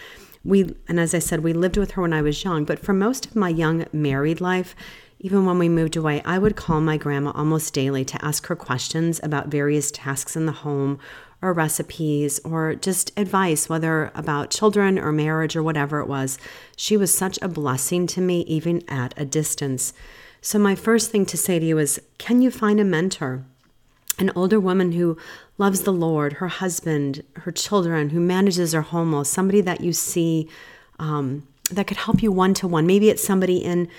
we 0.45 0.73
and 0.87 1.01
as 1.01 1.13
i 1.13 1.19
said 1.19 1.43
we 1.43 1.51
lived 1.51 1.75
with 1.75 1.91
her 1.91 2.01
when 2.01 2.13
i 2.13 2.21
was 2.21 2.45
young 2.45 2.63
but 2.63 2.79
for 2.79 2.93
most 2.93 3.25
of 3.25 3.35
my 3.35 3.49
young 3.49 3.85
married 3.91 4.39
life 4.39 4.73
even 5.19 5.45
when 5.45 5.59
we 5.59 5.67
moved 5.67 5.97
away, 5.97 6.21
I 6.23 6.37
would 6.37 6.55
call 6.55 6.79
my 6.79 6.95
grandma 6.95 7.31
almost 7.35 7.73
daily 7.73 8.05
to 8.05 8.25
ask 8.25 8.47
her 8.47 8.55
questions 8.55 9.19
about 9.21 9.49
various 9.49 9.91
tasks 9.91 10.37
in 10.37 10.45
the 10.45 10.53
home 10.53 10.97
or 11.41 11.51
recipes 11.51 12.39
or 12.45 12.75
just 12.75 13.11
advice, 13.17 13.67
whether 13.67 14.11
about 14.15 14.49
children 14.49 14.97
or 14.97 15.11
marriage 15.11 15.57
or 15.57 15.63
whatever 15.63 15.99
it 15.99 16.07
was. 16.07 16.37
She 16.77 16.95
was 16.95 17.13
such 17.13 17.37
a 17.41 17.49
blessing 17.49 18.07
to 18.07 18.21
me, 18.21 18.41
even 18.41 18.81
at 18.87 19.13
a 19.17 19.25
distance. 19.25 19.93
So, 20.41 20.57
my 20.57 20.73
first 20.73 21.11
thing 21.11 21.25
to 21.27 21.37
say 21.37 21.59
to 21.59 21.65
you 21.65 21.77
is 21.77 22.01
can 22.17 22.41
you 22.41 22.49
find 22.49 22.79
a 22.79 22.85
mentor? 22.85 23.43
An 24.17 24.31
older 24.35 24.59
woman 24.59 24.93
who 24.93 25.17
loves 25.57 25.81
the 25.81 25.93
Lord, 25.93 26.33
her 26.33 26.47
husband, 26.47 27.23
her 27.37 27.51
children, 27.51 28.09
who 28.09 28.19
manages 28.19 28.73
her 28.73 28.81
home 28.81 29.11
well, 29.11 29.25
somebody 29.25 29.61
that 29.61 29.81
you 29.81 29.91
see 29.93 30.49
um, 30.97 31.47
that 31.71 31.87
could 31.87 31.97
help 31.97 32.21
you 32.21 32.31
one 32.31 32.53
to 32.55 32.67
one. 32.67 32.85
Maybe 32.85 33.09
it's 33.09 33.23
somebody 33.23 33.57
in 33.57 33.89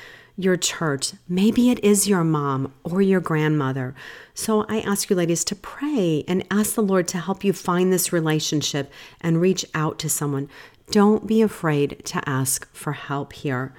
your 0.42 0.56
church. 0.56 1.12
Maybe 1.28 1.70
it 1.70 1.82
is 1.85 2.09
your 2.09 2.25
mom 2.25 2.73
or 2.82 3.02
your 3.02 3.20
grandmother. 3.20 3.94
So 4.35 4.64
I 4.68 4.80
ask 4.80 5.11
you, 5.11 5.16
ladies, 5.16 5.44
to 5.44 5.54
pray 5.54 6.25
and 6.26 6.47
ask 6.50 6.75
the 6.75 6.82
Lord 6.82 7.06
to 7.09 7.18
help 7.18 7.44
you 7.44 7.52
find 7.52 7.92
this 7.92 8.12
relationship 8.12 8.90
and 9.20 9.40
reach 9.40 9.64
out 9.75 9.99
to 9.99 10.09
someone. 10.09 10.49
Don't 10.90 11.26
be 11.26 11.42
afraid 11.42 12.02
to 12.06 12.26
ask 12.28 12.73
for 12.75 12.92
help 12.92 13.32
here. 13.32 13.75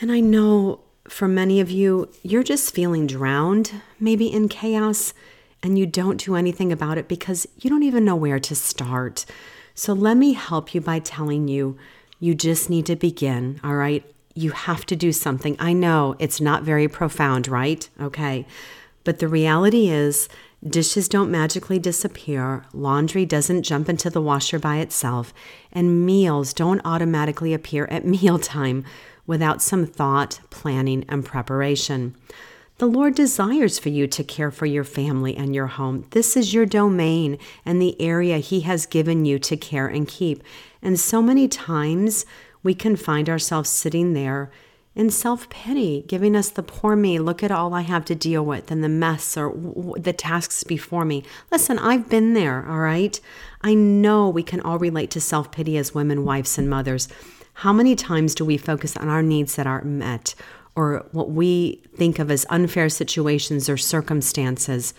And 0.00 0.12
I 0.12 0.20
know 0.20 0.80
for 1.08 1.26
many 1.26 1.60
of 1.60 1.70
you, 1.70 2.10
you're 2.22 2.44
just 2.44 2.74
feeling 2.74 3.06
drowned, 3.06 3.72
maybe 3.98 4.32
in 4.32 4.48
chaos, 4.48 5.12
and 5.62 5.78
you 5.78 5.84
don't 5.84 6.24
do 6.24 6.36
anything 6.36 6.72
about 6.72 6.96
it 6.96 7.08
because 7.08 7.46
you 7.58 7.68
don't 7.68 7.82
even 7.82 8.04
know 8.04 8.16
where 8.16 8.38
to 8.38 8.54
start. 8.54 9.26
So 9.74 9.92
let 9.92 10.16
me 10.16 10.32
help 10.32 10.74
you 10.74 10.80
by 10.80 11.00
telling 11.00 11.48
you 11.48 11.76
you 12.18 12.34
just 12.34 12.70
need 12.70 12.86
to 12.86 12.96
begin, 12.96 13.60
all 13.64 13.74
right? 13.74 14.04
You 14.34 14.52
have 14.52 14.86
to 14.86 14.96
do 14.96 15.12
something. 15.12 15.56
I 15.58 15.72
know 15.72 16.16
it's 16.18 16.40
not 16.40 16.62
very 16.62 16.88
profound, 16.88 17.48
right? 17.48 17.88
Okay. 18.00 18.46
But 19.04 19.18
the 19.18 19.28
reality 19.28 19.88
is, 19.88 20.28
dishes 20.66 21.08
don't 21.08 21.30
magically 21.30 21.78
disappear, 21.78 22.64
laundry 22.72 23.24
doesn't 23.24 23.62
jump 23.62 23.88
into 23.88 24.10
the 24.10 24.20
washer 24.20 24.58
by 24.58 24.76
itself, 24.76 25.32
and 25.72 26.04
meals 26.04 26.52
don't 26.52 26.82
automatically 26.84 27.54
appear 27.54 27.86
at 27.86 28.04
mealtime 28.22 28.84
without 29.26 29.62
some 29.62 29.86
thought, 29.86 30.40
planning, 30.50 31.04
and 31.08 31.24
preparation. 31.24 32.14
The 32.78 32.86
Lord 32.86 33.14
desires 33.14 33.78
for 33.78 33.90
you 33.90 34.06
to 34.06 34.24
care 34.24 34.50
for 34.50 34.64
your 34.64 34.84
family 34.84 35.36
and 35.36 35.54
your 35.54 35.66
home. 35.66 36.06
This 36.12 36.34
is 36.34 36.54
your 36.54 36.64
domain 36.64 37.38
and 37.64 37.80
the 37.80 38.00
area 38.00 38.38
He 38.38 38.60
has 38.60 38.86
given 38.86 39.26
you 39.26 39.38
to 39.38 39.56
care 39.56 39.86
and 39.86 40.08
keep. 40.08 40.42
And 40.80 40.98
so 40.98 41.20
many 41.20 41.46
times, 41.46 42.24
we 42.62 42.74
can 42.74 42.96
find 42.96 43.28
ourselves 43.28 43.70
sitting 43.70 44.12
there 44.12 44.50
in 44.94 45.08
self 45.08 45.48
pity, 45.48 46.04
giving 46.08 46.34
us 46.34 46.50
the 46.50 46.62
poor 46.62 46.96
me, 46.96 47.18
look 47.18 47.42
at 47.42 47.52
all 47.52 47.74
I 47.74 47.82
have 47.82 48.04
to 48.06 48.14
deal 48.14 48.44
with 48.44 48.70
and 48.70 48.82
the 48.82 48.88
mess 48.88 49.36
or 49.36 49.50
w- 49.50 49.94
the 49.96 50.12
tasks 50.12 50.64
before 50.64 51.04
me. 51.04 51.22
Listen, 51.52 51.78
I've 51.78 52.08
been 52.08 52.34
there, 52.34 52.68
all 52.68 52.80
right? 52.80 53.18
I 53.62 53.74
know 53.74 54.28
we 54.28 54.42
can 54.42 54.60
all 54.60 54.78
relate 54.78 55.10
to 55.12 55.20
self 55.20 55.52
pity 55.52 55.78
as 55.78 55.94
women, 55.94 56.24
wives, 56.24 56.58
and 56.58 56.68
mothers. 56.68 57.08
How 57.54 57.72
many 57.72 57.94
times 57.94 58.34
do 58.34 58.44
we 58.44 58.56
focus 58.56 58.96
on 58.96 59.08
our 59.08 59.22
needs 59.22 59.56
that 59.56 59.66
aren't 59.66 59.86
met 59.86 60.34
or 60.74 61.06
what 61.12 61.30
we 61.30 61.82
think 61.94 62.18
of 62.18 62.30
as 62.30 62.46
unfair 62.50 62.88
situations 62.88 63.68
or 63.68 63.76
circumstances? 63.76 64.92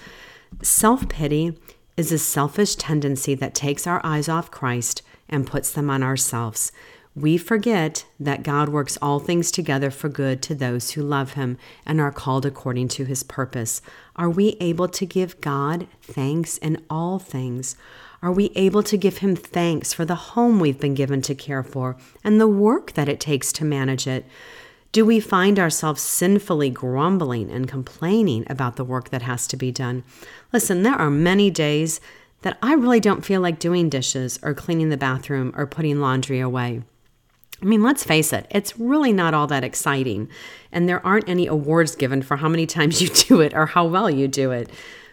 Self 0.63 1.09
pity 1.09 1.59
is 1.97 2.13
a 2.13 2.17
selfish 2.17 2.75
tendency 2.75 3.35
that 3.35 3.53
takes 3.53 3.85
our 3.85 3.99
eyes 4.05 4.29
off 4.29 4.51
Christ 4.51 5.01
and 5.27 5.45
puts 5.45 5.71
them 5.71 5.89
on 5.89 6.01
ourselves 6.01 6.71
we 7.13 7.37
forget 7.37 8.05
that 8.19 8.43
God 8.43 8.69
works 8.69 8.97
all 9.01 9.19
things 9.19 9.51
together 9.51 9.91
for 9.91 10.07
good 10.07 10.41
to 10.43 10.55
those 10.55 10.91
who 10.91 11.01
love 11.01 11.33
him 11.33 11.57
and 11.85 11.99
are 11.99 12.11
called 12.11 12.45
according 12.45 12.87
to 12.89 13.03
his 13.03 13.21
purpose. 13.21 13.81
Are 14.15 14.29
we 14.29 14.55
able 14.61 14.87
to 14.87 15.05
give 15.05 15.41
God 15.41 15.87
thanks 16.01 16.57
in 16.57 16.83
all 16.89 17.19
things? 17.19 17.75
Are 18.21 18.31
we 18.31 18.51
able 18.55 18.81
to 18.83 18.97
give 18.97 19.17
him 19.17 19.35
thanks 19.35 19.93
for 19.93 20.05
the 20.05 20.15
home 20.15 20.59
we've 20.59 20.79
been 20.79 20.93
given 20.93 21.21
to 21.23 21.35
care 21.35 21.63
for 21.63 21.97
and 22.23 22.39
the 22.39 22.47
work 22.47 22.93
that 22.93 23.09
it 23.09 23.19
takes 23.19 23.51
to 23.53 23.65
manage 23.65 24.07
it? 24.07 24.25
Do 24.93 25.05
we 25.05 25.19
find 25.19 25.59
ourselves 25.59 26.01
sinfully 26.01 26.69
grumbling 26.69 27.51
and 27.51 27.67
complaining 27.67 28.45
about 28.49 28.77
the 28.77 28.85
work 28.85 29.09
that 29.09 29.23
has 29.23 29.47
to 29.47 29.57
be 29.57 29.71
done? 29.71 30.05
Listen, 30.53 30.83
there 30.83 30.95
are 30.95 31.09
many 31.09 31.49
days 31.49 31.99
that 32.43 32.57
I 32.61 32.73
really 32.73 32.99
don't 32.99 33.25
feel 33.25 33.41
like 33.41 33.59
doing 33.59 33.89
dishes 33.89 34.39
or 34.43 34.53
cleaning 34.53 34.89
the 34.89 34.97
bathroom 34.97 35.53
or 35.55 35.67
putting 35.67 35.99
laundry 35.99 36.39
away. 36.39 36.83
I 37.61 37.65
mean, 37.65 37.83
let's 37.83 38.03
face 38.03 38.33
it, 38.33 38.47
it's 38.49 38.79
really 38.79 39.13
not 39.13 39.33
all 39.33 39.47
that 39.47 39.63
exciting. 39.63 40.29
And 40.71 40.89
there 40.89 41.05
aren't 41.05 41.29
any 41.29 41.47
awards 41.47 41.95
given 41.95 42.21
for 42.21 42.37
how 42.37 42.49
many 42.49 42.65
times 42.77 43.01
you 43.01 43.09
do 43.09 43.41
it 43.41 43.53
or 43.53 43.67
how 43.67 43.85
well 43.85 44.09
you 44.09 44.27
do 44.27 44.51
it. 44.51 44.69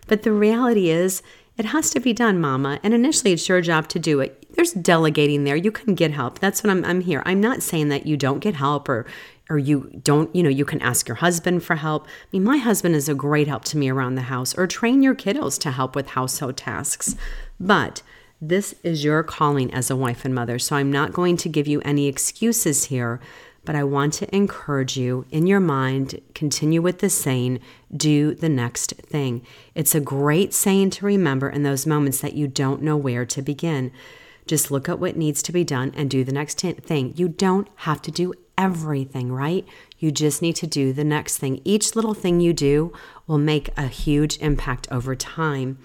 But 0.07 0.23
the 0.23 0.33
reality 0.33 0.91
is, 0.91 1.23
it 1.59 1.67
has 1.67 1.91
to 1.91 2.01
be 2.01 2.13
done, 2.13 2.41
mama. 2.41 2.79
And 2.85 2.95
initially, 2.95 3.33
it's 3.33 3.49
your 3.49 3.61
job 3.61 3.89
to 3.89 3.99
do 3.99 4.21
it. 4.21 4.47
There's 4.55 4.73
delegating 4.73 5.43
there. 5.43 5.57
You 5.57 5.73
can 5.73 5.97
get 5.97 6.13
help. 6.13 6.39
That's 6.39 6.63
what 6.63 6.71
I'm, 6.71 6.85
I'm 6.85 7.01
here. 7.01 7.21
I'm 7.27 7.41
not 7.41 7.65
saying 7.65 7.89
that 7.89 8.07
you 8.07 8.17
don't 8.17 8.39
get 8.39 8.55
help 8.55 8.89
or 8.89 9.07
or 9.51 9.59
you 9.59 9.91
don't, 10.03 10.35
you 10.35 10.43
know, 10.43 10.49
you 10.49 10.65
can 10.65 10.81
ask 10.83 11.09
your 11.09 11.17
husband 11.17 11.65
for 11.65 11.77
help. 11.77 12.07
I 12.07 12.09
mean, 12.33 12.45
my 12.45 12.59
husband 12.59 12.95
is 12.95 13.09
a 13.09 13.15
great 13.15 13.49
help 13.49 13.65
to 13.67 13.79
me 13.79 13.89
around 13.89 14.15
the 14.15 14.23
house, 14.23 14.55
or 14.57 14.67
train 14.67 15.03
your 15.03 15.15
kiddos 15.15 15.59
to 15.61 15.71
help 15.71 15.97
with 15.97 16.09
household 16.09 16.57
tasks. 16.57 17.17
But 17.59 18.03
this 18.41 18.75
is 18.83 19.05
your 19.05 19.23
calling 19.23 19.73
as 19.73 19.91
a 19.91 19.97
wife 19.97 20.25
and 20.25 20.35
mother. 20.35 20.59
So 20.59 20.77
I'm 20.77 20.93
not 20.93 21.13
going 21.13 21.37
to 21.39 21.49
give 21.49 21.67
you 21.67 21.81
any 21.81 22.07
excuses 22.07 22.85
here, 22.85 23.21
but 23.65 23.75
I 23.75 23.85
want 23.85 24.15
to 24.15 24.35
encourage 24.35 24.97
you 24.97 25.27
in 25.31 25.47
your 25.47 25.61
mind, 25.61 26.21
continue 26.35 26.81
with 26.81 27.01
the 27.01 27.11
saying, 27.11 27.61
do 27.95 28.35
the 28.35 28.49
next 28.49 28.93
thing. 28.93 29.45
It's 29.75 29.95
a 29.95 30.01
great 30.01 30.55
saying 30.55 30.91
to 30.91 31.07
remember 31.07 31.51
in 31.51 31.65
those 31.65 31.87
moments 31.87 32.21
that 32.21 32.35
you 32.35 32.47
don't 32.47 32.83
know 32.83 32.97
where 32.97 33.27
to 33.27 33.43
begin. 33.43 33.93
Just 34.47 34.71
look 34.71 34.89
at 34.89 34.99
what 34.99 35.17
needs 35.17 35.43
to 35.43 35.53
be 35.53 35.65
done 35.65 35.93
and 35.95 36.09
do 36.09 36.25
the 36.25 36.33
next 36.33 36.61
thing. 36.61 37.13
You 37.17 37.29
don't 37.29 37.69
have 37.77 38.01
to 38.03 38.11
do 38.11 38.33
everything, 38.57 39.31
right? 39.31 39.67
You 39.99 40.11
just 40.11 40.41
need 40.41 40.57
to 40.57 40.67
do 40.67 40.93
the 40.93 41.05
next 41.05 41.39
thing. 41.39 41.61
Each 41.65 41.95
little 41.95 42.15
thing 42.15 42.41
you 42.41 42.53
do 42.53 42.93
will 43.27 43.39
make 43.39 43.69
a 43.77 43.89
huge 43.89 44.39
impact 44.39 44.89
over 44.91 45.15
time. 45.15 45.79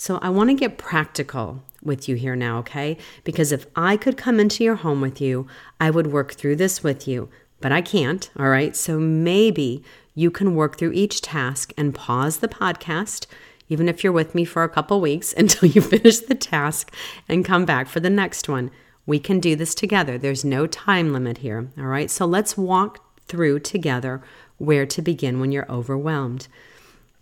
So 0.00 0.18
I 0.22 0.30
want 0.30 0.48
to 0.48 0.54
get 0.54 0.78
practical 0.78 1.62
with 1.82 2.08
you 2.08 2.16
here 2.16 2.34
now, 2.34 2.56
okay? 2.60 2.96
Because 3.22 3.52
if 3.52 3.66
I 3.76 3.98
could 3.98 4.16
come 4.16 4.40
into 4.40 4.64
your 4.64 4.76
home 4.76 5.02
with 5.02 5.20
you, 5.20 5.46
I 5.78 5.90
would 5.90 6.06
work 6.06 6.32
through 6.32 6.56
this 6.56 6.82
with 6.82 7.06
you, 7.06 7.28
but 7.60 7.70
I 7.70 7.82
can't, 7.82 8.30
all 8.38 8.48
right? 8.48 8.74
So 8.74 8.98
maybe 8.98 9.84
you 10.14 10.30
can 10.30 10.54
work 10.54 10.78
through 10.78 10.92
each 10.92 11.20
task 11.20 11.74
and 11.76 11.94
pause 11.94 12.38
the 12.38 12.48
podcast, 12.48 13.26
even 13.68 13.90
if 13.90 14.02
you're 14.02 14.10
with 14.10 14.34
me 14.34 14.46
for 14.46 14.62
a 14.62 14.70
couple 14.70 15.02
weeks 15.02 15.34
until 15.36 15.68
you 15.68 15.82
finish 15.82 16.20
the 16.20 16.34
task 16.34 16.94
and 17.28 17.44
come 17.44 17.66
back 17.66 17.86
for 17.86 18.00
the 18.00 18.08
next 18.08 18.48
one. 18.48 18.70
We 19.04 19.18
can 19.18 19.38
do 19.38 19.54
this 19.54 19.74
together. 19.74 20.16
There's 20.16 20.46
no 20.46 20.66
time 20.66 21.12
limit 21.12 21.38
here, 21.38 21.68
all 21.76 21.84
right? 21.84 22.10
So 22.10 22.24
let's 22.24 22.56
walk 22.56 23.04
through 23.26 23.60
together 23.60 24.22
where 24.56 24.86
to 24.86 25.02
begin 25.02 25.40
when 25.40 25.52
you're 25.52 25.70
overwhelmed. 25.70 26.48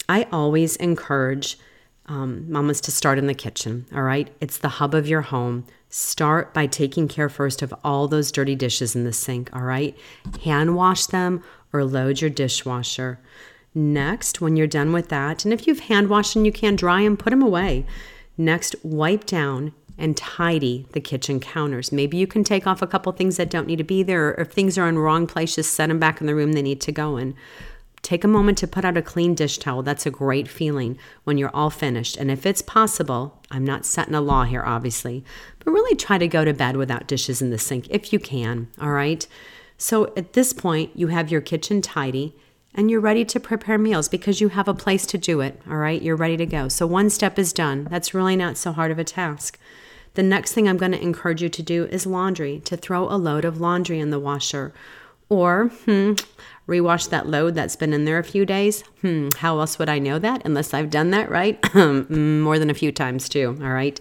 I 0.09 0.29
always 0.31 0.77
encourage 0.77 1.59
um, 2.09 2.51
mamas 2.51 2.81
to 2.83 2.91
start 2.91 3.19
in 3.19 3.27
the 3.27 3.35
kitchen, 3.35 3.87
all 3.95 4.03
right? 4.03 4.35
It's 4.41 4.59
the 4.59 4.69
hub 4.69 4.95
of 4.95 5.07
your 5.07 5.21
home. 5.21 5.65
Start 5.91 6.53
by 6.53 6.67
taking 6.67 7.07
care 7.07 7.29
first 7.29 7.63
of 7.63 7.73
all 7.85 8.09
those 8.09 8.33
dirty 8.33 8.55
dishes 8.55 8.97
in 8.97 9.05
the 9.05 9.13
sink, 9.13 9.51
all 9.55 9.63
right? 9.63 9.97
Hand 10.43 10.75
wash 10.75 11.07
them 11.07 11.43
or 11.73 11.85
load 11.85 12.21
your 12.21 12.31
dishwasher. 12.31 13.21
Next, 13.75 14.41
when 14.41 14.57
you're 14.57 14.67
done 14.67 14.93
with 14.93 15.09
that, 15.11 15.45
and 15.45 15.53
if 15.53 15.67
you've 15.67 15.81
hand 15.81 16.09
washed 16.09 16.35
and 16.35 16.47
you 16.47 16.53
can 16.53 16.77
dry 16.77 17.03
them, 17.03 17.17
put 17.17 17.31
them 17.31 17.43
away. 17.43 17.87
Next, 18.37 18.75
wipe 18.83 19.27
down 19.27 19.73
and 19.99 20.17
tidy 20.17 20.87
the 20.93 21.01
kitchen 21.01 21.41
counters. 21.41 21.93
Maybe 21.93 22.17
you 22.17 22.27
can 22.27 22.45
take 22.45 22.67
off 22.67 22.81
a 22.81 22.87
couple 22.87 23.13
things 23.13 23.37
that 23.37 23.51
don't 23.51 23.67
need 23.67 23.77
to 23.77 23.85
be 23.85 24.03
there, 24.03 24.29
or 24.29 24.35
if 24.43 24.53
things 24.53 24.79
are 24.79 24.89
in 24.89 24.99
wrong 24.99 25.27
place, 25.27 25.57
just 25.57 25.75
set 25.75 25.89
them 25.89 25.99
back 25.99 26.21
in 26.21 26.27
the 26.27 26.35
room 26.35 26.53
they 26.53 26.63
need 26.63 26.81
to 26.83 26.93
go 26.93 27.17
in. 27.17 27.35
Take 28.03 28.25
a 28.25 28.29
moment 28.29 28.59
to 28.59 28.67
put 28.67 28.85
out 28.85 28.97
a 28.97 29.03
clean 29.03 29.35
dish 29.35 29.59
towel. 29.59 29.83
That's 29.83 30.07
a 30.07 30.11
great 30.11 30.49
feeling 30.49 30.99
when 31.25 31.39
you're 31.39 31.55
all 31.55 31.71
finished. 31.71 32.17
And 32.17 32.31
if 32.31 32.47
it's 32.47 32.63
possible, 32.63 33.41
I'm 33.51 33.65
not 33.65 33.85
setting 33.85 34.15
a 34.15 34.21
law 34.21 34.45
here, 34.45 34.63
obviously, 34.65 35.25
but 35.59 35.73
really 35.73 35.97
try 35.97 36.19
to 36.19 36.29
go 36.29 36.45
to 36.45 36.55
bed 36.55 36.77
without 36.77 37.07
dishes 37.07 37.43
in 37.43 37.51
the 37.51 37.59
sink 37.59 37.87
if 37.91 38.13
you 38.13 38.19
can. 38.19 38.69
All 38.81 38.93
right. 38.93 39.27
So 39.77 40.13
at 40.17 40.33
this 40.33 40.53
point, 40.53 40.91
you 40.95 41.09
have 41.09 41.31
your 41.31 41.41
kitchen 41.41 41.81
tidy 41.81 42.35
and 42.75 42.91
you're 42.91 43.01
ready 43.01 43.25
to 43.25 43.41
prepare 43.41 43.79
meals 43.79 44.09
because 44.09 44.41
you 44.41 44.49
have 44.51 44.69
a 44.69 44.75
place 44.75 45.07
to 45.07 45.19
do 45.19 45.41
it. 45.41 45.61
All 45.69 45.77
right, 45.77 46.01
you're 46.01 46.17
ready 46.17 46.37
to 46.37 46.47
go. 46.47 46.69
So 46.69 46.87
one 46.87 47.11
step 47.11 47.39
is 47.39 47.53
done. 47.53 47.89
That's 47.91 48.15
really 48.15 48.37
not 48.37 48.57
so 48.57 48.73
hard 48.73 48.91
of 48.91 48.99
a 48.99 49.05
task. 49.05 49.59
The 50.15 50.23
next 50.23 50.53
thing 50.53 50.69
I'm 50.69 50.77
going 50.77 50.93
to 50.93 51.03
encourage 51.03 51.43
you 51.43 51.49
to 51.49 51.63
do 51.63 51.87
is 51.87 52.07
laundry, 52.07 52.61
to 52.61 52.77
throw 52.77 53.05
a 53.05 53.17
load 53.17 53.45
of 53.45 53.61
laundry 53.61 54.01
in 54.01 54.11
the 54.11 54.19
washer. 54.19 54.73
Or, 55.29 55.69
hmm, 55.85 56.15
rewash 56.69 57.09
that 57.09 57.27
load 57.27 57.55
that's 57.55 57.77
been 57.77 57.93
in 57.93 58.05
there 58.05 58.19
a 58.19 58.25
few 58.25 58.45
days. 58.45 58.83
Hmm, 59.01 59.29
how 59.39 59.59
else 59.59 59.79
would 59.79 59.89
I 59.89 59.99
know 59.99 60.19
that 60.19 60.43
unless 60.45 60.75
I've 60.75 60.91
done 60.91 61.11
that, 61.11 61.31
right? 61.31 61.59
More 61.75 62.59
than 62.59 62.71
a 62.71 62.75
few 62.75 62.93
times, 62.93 63.29
too. 63.29 63.59
All 63.61 63.71
right. 63.71 63.99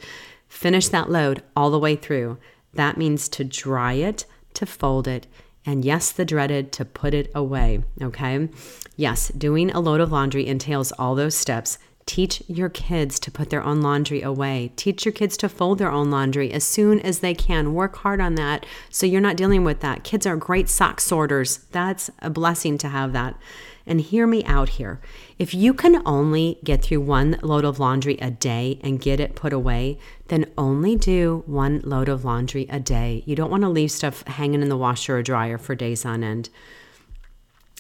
Finish 0.50 0.90
that 0.90 1.10
load 1.10 1.44
all 1.56 1.72
the 1.72 1.80
way 1.80 1.96
through. 1.96 2.38
That 2.74 2.98
means 2.98 3.30
to 3.30 3.44
dry 3.44 3.94
it, 3.94 4.26
to 4.54 4.66
fold 4.66 5.08
it, 5.08 5.28
and 5.66 5.84
yes, 5.84 6.12
the 6.12 6.26
dreaded 6.26 6.72
to 6.74 6.86
put 6.86 7.14
it 7.14 7.32
away. 7.34 7.84
Okay. 8.02 8.50
Yes, 8.96 9.30
doing 9.30 9.72
a 9.72 9.80
load 9.80 10.00
of 10.00 10.12
laundry 10.12 10.48
entails 10.48 10.92
all 10.94 11.16
those 11.16 11.36
steps. 11.36 11.78
Teach 12.08 12.42
your 12.48 12.70
kids 12.70 13.20
to 13.20 13.30
put 13.30 13.50
their 13.50 13.62
own 13.62 13.82
laundry 13.82 14.22
away. 14.22 14.72
Teach 14.78 15.06
your 15.06 15.12
kids 15.12 15.36
to 15.38 15.50
fold 15.50 15.78
their 15.78 15.92
own 15.92 16.10
laundry 16.10 16.52
as 16.54 16.64
soon 16.64 17.02
as 17.02 17.20
they 17.20 17.36
can. 17.36 17.74
Work 17.74 17.98
hard 17.98 18.22
on 18.22 18.36
that 18.36 18.66
so 18.90 19.06
you're 19.06 19.22
not 19.22 19.36
dealing 19.36 19.66
with 19.66 19.82
that. 19.82 20.06
Kids 20.06 20.26
are 20.26 20.38
great 20.38 20.70
sock 20.70 21.02
sorters. 21.02 21.58
That's 21.72 22.10
a 22.20 22.30
blessing 22.30 22.78
to 22.80 22.88
have 22.88 23.12
that. 23.12 23.38
And 23.86 24.00
hear 24.00 24.26
me 24.26 24.44
out 24.46 24.70
here. 24.70 25.02
If 25.38 25.54
you 25.54 25.74
can 25.74 26.02
only 26.08 26.60
get 26.64 26.82
through 26.82 27.02
one 27.02 27.40
load 27.42 27.66
of 27.66 27.78
laundry 27.78 28.18
a 28.22 28.32
day 28.32 28.80
and 28.82 29.02
get 29.02 29.20
it 29.20 29.36
put 29.36 29.52
away, 29.52 30.00
then 30.30 30.50
only 30.58 30.96
do 30.96 31.44
one 31.46 31.82
load 31.84 32.08
of 32.08 32.24
laundry 32.24 32.68
a 32.70 32.80
day. 32.80 33.22
You 33.26 33.36
don't 33.36 33.52
want 33.52 33.64
to 33.64 33.70
leave 33.70 33.92
stuff 33.92 34.26
hanging 34.28 34.62
in 34.62 34.70
the 34.70 34.78
washer 34.78 35.18
or 35.18 35.24
dryer 35.24 35.58
for 35.58 35.76
days 35.76 36.06
on 36.06 36.24
end. 36.24 36.50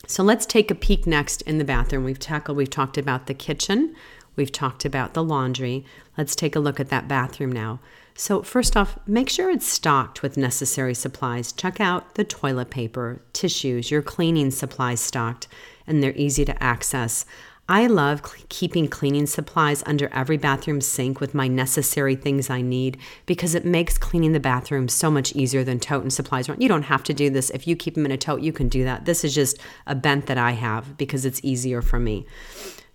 So 0.05 0.23
let's 0.23 0.45
take 0.45 0.71
a 0.71 0.75
peek 0.75 1.05
next 1.05 1.41
in 1.41 1.57
the 1.57 1.65
bathroom. 1.65 2.05
We've 2.05 2.19
tackled, 2.19 2.55
we've 2.55 2.69
talked 2.69 2.97
about 2.97 3.27
the 3.27 3.33
kitchen, 3.33 3.95
We've 4.37 4.51
talked 4.51 4.85
about 4.85 5.13
the 5.13 5.23
laundry. 5.23 5.83
Let's 6.17 6.35
take 6.35 6.55
a 6.55 6.61
look 6.61 6.79
at 6.79 6.89
that 6.89 7.09
bathroom 7.09 7.51
now. 7.51 7.81
So, 8.15 8.41
first 8.41 8.77
off, 8.77 8.97
make 9.05 9.29
sure 9.29 9.51
it's 9.51 9.67
stocked 9.67 10.23
with 10.23 10.37
necessary 10.37 10.95
supplies. 10.95 11.51
Check 11.51 11.81
out 11.81 12.15
the 12.15 12.23
toilet 12.23 12.69
paper, 12.69 13.21
tissues, 13.33 13.91
your 13.91 14.01
cleaning 14.01 14.49
supplies 14.49 15.01
stocked, 15.01 15.47
and 15.85 16.01
they're 16.01 16.15
easy 16.15 16.45
to 16.45 16.63
access. 16.63 17.25
I 17.69 17.87
love 17.87 18.25
cl- 18.25 18.45
keeping 18.49 18.87
cleaning 18.87 19.25
supplies 19.25 19.83
under 19.85 20.07
every 20.13 20.37
bathroom 20.37 20.79
sink 20.79 21.19
with 21.19 21.33
my 21.33 21.47
necessary 21.47 22.15
things 22.15 22.49
I 22.49 22.61
need 22.61 22.97
because 23.25 23.55
it 23.55 23.65
makes 23.65 23.97
cleaning 23.97 24.31
the 24.31 24.39
bathroom 24.39 24.87
so 24.87 25.11
much 25.11 25.33
easier 25.33 25.63
than 25.65 25.79
toting 25.79 26.09
supplies 26.09 26.47
You 26.47 26.69
don't 26.69 26.83
have 26.83 27.03
to 27.03 27.13
do 27.13 27.29
this. 27.29 27.49
If 27.49 27.67
you 27.67 27.75
keep 27.75 27.95
them 27.95 28.05
in 28.05 28.11
a 28.11 28.17
tote, 28.17 28.41
you 28.41 28.53
can 28.53 28.69
do 28.69 28.85
that. 28.85 29.05
This 29.05 29.25
is 29.25 29.35
just 29.35 29.59
a 29.85 29.95
bent 29.95 30.27
that 30.27 30.37
I 30.37 30.51
have 30.51 30.97
because 30.97 31.25
it's 31.25 31.41
easier 31.43 31.81
for 31.81 31.99
me. 31.99 32.25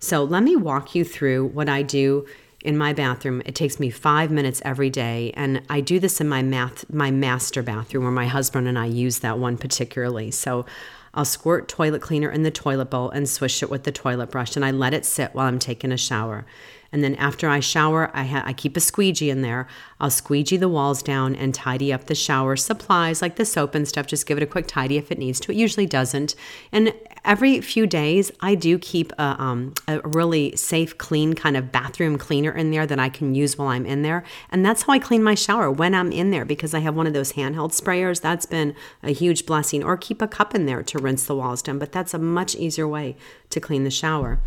So 0.03 0.25
let 0.25 0.43
me 0.43 0.57
walk 0.57 0.95
you 0.95 1.05
through 1.05 1.45
what 1.47 1.69
I 1.69 1.81
do 1.81 2.25
in 2.61 2.77
my 2.77 2.91
bathroom. 2.91 3.41
It 3.45 3.55
takes 3.55 3.79
me 3.79 3.89
five 3.89 4.31
minutes 4.31 4.61
every 4.65 4.89
day, 4.89 5.31
and 5.33 5.61
I 5.69 5.79
do 5.79 5.97
this 5.97 6.19
in 6.19 6.27
my 6.27 6.41
math 6.41 6.83
my 6.91 7.09
master 7.09 7.63
bathroom 7.63 8.03
where 8.03 8.11
my 8.11 8.27
husband 8.27 8.67
and 8.67 8.77
I 8.77 8.87
use 8.87 9.19
that 9.19 9.39
one 9.39 9.57
particularly. 9.57 10.29
So 10.29 10.65
I'll 11.13 11.23
squirt 11.23 11.69
toilet 11.69 12.01
cleaner 12.01 12.29
in 12.29 12.43
the 12.43 12.51
toilet 12.51 12.89
bowl 12.89 13.11
and 13.11 13.29
swish 13.29 13.63
it 13.63 13.69
with 13.69 13.85
the 13.85 13.93
toilet 13.93 14.29
brush, 14.29 14.57
and 14.57 14.65
I 14.65 14.71
let 14.71 14.93
it 14.93 15.05
sit 15.05 15.33
while 15.33 15.47
I'm 15.47 15.57
taking 15.57 15.93
a 15.93 15.97
shower. 15.97 16.45
And 16.93 17.03
then 17.03 17.15
after 17.15 17.49
I 17.49 17.59
shower, 17.59 18.11
I, 18.13 18.23
ha- 18.23 18.43
I 18.45 18.53
keep 18.53 18.77
a 18.77 18.79
squeegee 18.79 19.31
in 19.31 19.41
there. 19.41 19.67
I'll 19.99 20.11
squeegee 20.11 20.57
the 20.57 20.69
walls 20.69 21.01
down 21.01 21.35
and 21.35 21.53
tidy 21.53 21.91
up 21.91 22.05
the 22.05 22.13
shower 22.13 22.55
supplies 22.55 23.19
like 23.19 23.35
the 23.35 23.45
soap 23.45 23.73
and 23.73 23.87
stuff. 23.87 24.05
Just 24.05 24.27
give 24.27 24.37
it 24.37 24.43
a 24.43 24.47
quick 24.47 24.67
tidy 24.67 24.97
if 24.97 25.11
it 25.11 25.17
needs 25.17 25.39
to. 25.41 25.51
It 25.51 25.57
usually 25.57 25.87
doesn't. 25.87 26.35
And 26.71 26.93
every 27.25 27.61
few 27.61 27.87
days, 27.87 28.31
I 28.41 28.53
do 28.53 28.77
keep 28.77 29.11
a, 29.13 29.41
um, 29.41 29.73
a 29.87 30.01
really 30.01 30.55
safe, 30.55 30.95
clean 30.99 31.33
kind 31.33 31.57
of 31.57 31.71
bathroom 31.71 32.19
cleaner 32.19 32.51
in 32.51 32.69
there 32.69 32.85
that 32.85 32.99
I 32.99 33.09
can 33.09 33.33
use 33.33 33.57
while 33.57 33.69
I'm 33.69 33.87
in 33.87 34.03
there. 34.03 34.23
And 34.51 34.63
that's 34.63 34.83
how 34.83 34.93
I 34.93 34.99
clean 34.99 35.23
my 35.23 35.33
shower 35.33 35.71
when 35.71 35.95
I'm 35.95 36.11
in 36.11 36.29
there 36.29 36.45
because 36.45 36.75
I 36.75 36.79
have 36.79 36.95
one 36.95 37.07
of 37.07 37.13
those 37.13 37.33
handheld 37.33 37.71
sprayers. 37.71 38.21
That's 38.21 38.45
been 38.45 38.75
a 39.01 39.13
huge 39.13 39.47
blessing. 39.47 39.83
Or 39.83 39.97
keep 39.97 40.21
a 40.21 40.27
cup 40.27 40.53
in 40.53 40.67
there 40.67 40.83
to 40.83 40.99
rinse 40.99 41.25
the 41.25 41.35
walls 41.35 41.63
down. 41.63 41.79
But 41.79 41.91
that's 41.91 42.13
a 42.13 42.19
much 42.19 42.53
easier 42.53 42.87
way 42.87 43.15
to 43.49 43.59
clean 43.59 43.83
the 43.83 43.89
shower. 43.89 44.39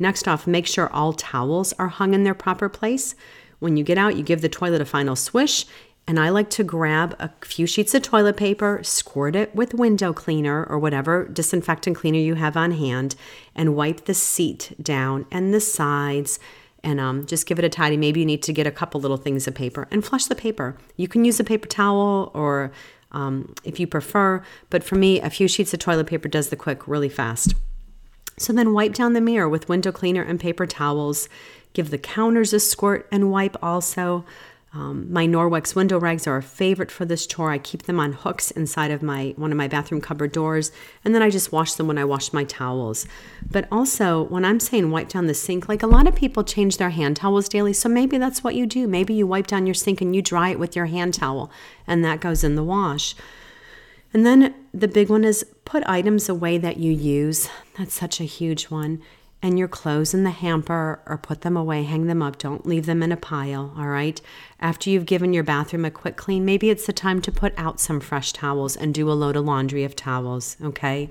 Next 0.00 0.26
off, 0.26 0.46
make 0.46 0.66
sure 0.66 0.90
all 0.92 1.12
towels 1.12 1.72
are 1.74 1.88
hung 1.88 2.14
in 2.14 2.24
their 2.24 2.34
proper 2.34 2.68
place. 2.68 3.14
When 3.60 3.76
you 3.76 3.84
get 3.84 3.98
out, 3.98 4.16
you 4.16 4.24
give 4.24 4.40
the 4.40 4.48
toilet 4.48 4.80
a 4.80 4.86
final 4.86 5.14
swish. 5.14 5.66
And 6.08 6.18
I 6.18 6.30
like 6.30 6.50
to 6.50 6.64
grab 6.64 7.14
a 7.20 7.30
few 7.42 7.66
sheets 7.66 7.94
of 7.94 8.02
toilet 8.02 8.36
paper, 8.36 8.80
squirt 8.82 9.36
it 9.36 9.54
with 9.54 9.74
window 9.74 10.12
cleaner 10.12 10.64
or 10.64 10.78
whatever 10.78 11.28
disinfectant 11.28 11.96
cleaner 11.96 12.18
you 12.18 12.34
have 12.34 12.56
on 12.56 12.72
hand, 12.72 13.14
and 13.54 13.76
wipe 13.76 14.06
the 14.06 14.14
seat 14.14 14.72
down 14.82 15.26
and 15.30 15.54
the 15.54 15.60
sides 15.60 16.40
and 16.82 16.98
um, 16.98 17.26
just 17.26 17.46
give 17.46 17.58
it 17.58 17.64
a 17.64 17.68
tidy. 17.68 17.96
Maybe 17.98 18.20
you 18.20 18.26
need 18.26 18.42
to 18.44 18.52
get 18.52 18.66
a 18.66 18.70
couple 18.70 19.00
little 19.00 19.18
things 19.18 19.46
of 19.46 19.54
paper 19.54 19.86
and 19.90 20.04
flush 20.04 20.24
the 20.24 20.34
paper. 20.34 20.78
You 20.96 21.08
can 21.08 21.24
use 21.24 21.38
a 21.38 21.44
paper 21.44 21.68
towel 21.68 22.30
or 22.34 22.72
um, 23.12 23.54
if 23.64 23.78
you 23.78 23.86
prefer, 23.86 24.42
but 24.70 24.82
for 24.82 24.94
me, 24.94 25.20
a 25.20 25.30
few 25.30 25.46
sheets 25.46 25.74
of 25.74 25.80
toilet 25.80 26.06
paper 26.06 26.28
does 26.28 26.48
the 26.48 26.56
quick 26.56 26.88
really 26.88 27.08
fast. 27.08 27.54
So 28.40 28.54
then 28.54 28.72
wipe 28.72 28.94
down 28.94 29.12
the 29.12 29.20
mirror 29.20 29.46
with 29.46 29.68
window 29.68 29.92
cleaner 29.92 30.22
and 30.22 30.40
paper 30.40 30.64
towels. 30.66 31.28
Give 31.74 31.90
the 31.90 31.98
counters 31.98 32.54
a 32.54 32.58
squirt 32.58 33.06
and 33.12 33.30
wipe 33.30 33.54
also. 33.62 34.24
Um, 34.72 35.12
my 35.12 35.26
Norwex 35.26 35.74
window 35.74 36.00
rags 36.00 36.26
are 36.26 36.38
a 36.38 36.42
favorite 36.42 36.90
for 36.90 37.04
this 37.04 37.26
chore. 37.26 37.50
I 37.50 37.58
keep 37.58 37.82
them 37.82 38.00
on 38.00 38.14
hooks 38.14 38.50
inside 38.50 38.92
of 38.92 39.02
my 39.02 39.34
one 39.36 39.52
of 39.52 39.58
my 39.58 39.68
bathroom 39.68 40.00
cupboard 40.00 40.32
doors, 40.32 40.72
and 41.04 41.14
then 41.14 41.22
I 41.22 41.28
just 41.28 41.52
wash 41.52 41.74
them 41.74 41.86
when 41.86 41.98
I 41.98 42.04
wash 42.04 42.32
my 42.32 42.44
towels. 42.44 43.06
But 43.50 43.68
also, 43.70 44.22
when 44.22 44.46
I'm 44.46 44.58
saying 44.60 44.90
wipe 44.90 45.10
down 45.10 45.26
the 45.26 45.34
sink, 45.34 45.68
like 45.68 45.82
a 45.82 45.88
lot 45.88 46.06
of 46.06 46.14
people 46.14 46.42
change 46.42 46.78
their 46.78 46.90
hand 46.90 47.16
towels 47.16 47.46
daily, 47.46 47.74
so 47.74 47.90
maybe 47.90 48.16
that's 48.16 48.42
what 48.42 48.54
you 48.54 48.64
do. 48.64 48.86
Maybe 48.88 49.12
you 49.12 49.26
wipe 49.26 49.48
down 49.48 49.66
your 49.66 49.74
sink 49.74 50.00
and 50.00 50.16
you 50.16 50.22
dry 50.22 50.48
it 50.48 50.58
with 50.58 50.74
your 50.74 50.86
hand 50.86 51.12
towel, 51.12 51.50
and 51.86 52.02
that 52.04 52.20
goes 52.20 52.42
in 52.42 52.54
the 52.54 52.64
wash. 52.64 53.14
And 54.12 54.26
then 54.26 54.54
the 54.74 54.88
big 54.88 55.08
one 55.08 55.24
is 55.24 55.44
put 55.64 55.84
items 55.86 56.28
away 56.28 56.58
that 56.58 56.78
you 56.78 56.92
use. 56.92 57.48
That's 57.78 57.94
such 57.94 58.20
a 58.20 58.24
huge 58.24 58.64
one. 58.64 59.00
And 59.42 59.58
your 59.58 59.68
clothes 59.68 60.12
in 60.12 60.24
the 60.24 60.30
hamper 60.30 61.00
or 61.06 61.16
put 61.16 61.40
them 61.40 61.56
away, 61.56 61.84
hang 61.84 62.06
them 62.06 62.22
up. 62.22 62.36
Don't 62.36 62.66
leave 62.66 62.84
them 62.84 63.02
in 63.02 63.10
a 63.10 63.16
pile, 63.16 63.72
all 63.78 63.86
right? 63.86 64.20
After 64.58 64.90
you've 64.90 65.06
given 65.06 65.32
your 65.32 65.44
bathroom 65.44 65.86
a 65.86 65.90
quick 65.90 66.16
clean, 66.16 66.44
maybe 66.44 66.68
it's 66.68 66.86
the 66.86 66.92
time 66.92 67.22
to 67.22 67.32
put 67.32 67.54
out 67.56 67.80
some 67.80 68.00
fresh 68.00 68.32
towels 68.32 68.76
and 68.76 68.92
do 68.92 69.10
a 69.10 69.14
load 69.14 69.36
of 69.36 69.46
laundry 69.46 69.84
of 69.84 69.96
towels, 69.96 70.58
okay? 70.62 71.08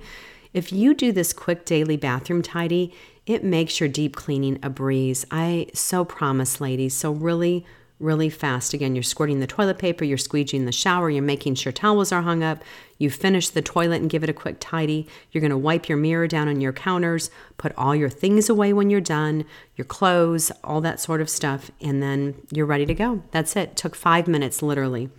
If 0.53 0.71
you 0.71 0.93
do 0.93 1.11
this 1.11 1.33
quick 1.33 1.65
daily 1.65 1.97
bathroom 1.97 2.43
tidy, 2.43 2.93
it 3.25 3.43
makes 3.43 3.79
your 3.79 3.89
deep 3.89 4.15
cleaning 4.15 4.59
a 4.61 4.69
breeze. 4.69 5.25
I 5.31 5.67
so 5.73 6.05
promise, 6.05 6.59
ladies. 6.59 6.95
So, 6.95 7.11
really, 7.11 7.65
really 7.99 8.29
fast. 8.29 8.73
Again, 8.73 8.95
you're 8.95 9.03
squirting 9.03 9.39
the 9.39 9.47
toilet 9.47 9.77
paper, 9.77 10.05
you're 10.05 10.17
squeegeeing 10.17 10.65
the 10.65 10.71
shower, 10.71 11.09
you're 11.09 11.21
making 11.21 11.55
sure 11.55 11.71
towels 11.71 12.11
are 12.11 12.21
hung 12.21 12.43
up, 12.43 12.63
you 12.97 13.09
finish 13.09 13.49
the 13.49 13.61
toilet 13.61 14.01
and 14.01 14.09
give 14.09 14.23
it 14.23 14.29
a 14.29 14.33
quick 14.33 14.57
tidy. 14.59 15.07
You're 15.31 15.41
going 15.41 15.51
to 15.51 15.57
wipe 15.57 15.89
your 15.89 15.97
mirror 15.97 16.27
down 16.27 16.47
on 16.47 16.61
your 16.61 16.73
counters, 16.73 17.29
put 17.57 17.73
all 17.77 17.95
your 17.95 18.09
things 18.09 18.49
away 18.49 18.73
when 18.73 18.89
you're 18.89 19.01
done, 19.01 19.45
your 19.75 19.85
clothes, 19.85 20.51
all 20.63 20.81
that 20.81 20.99
sort 20.99 21.21
of 21.21 21.29
stuff, 21.29 21.71
and 21.81 22.01
then 22.01 22.35
you're 22.51 22.65
ready 22.65 22.85
to 22.85 22.93
go. 22.93 23.23
That's 23.31 23.55
it. 23.55 23.75
Took 23.75 23.95
five 23.95 24.27
minutes, 24.27 24.61
literally. 24.61 25.09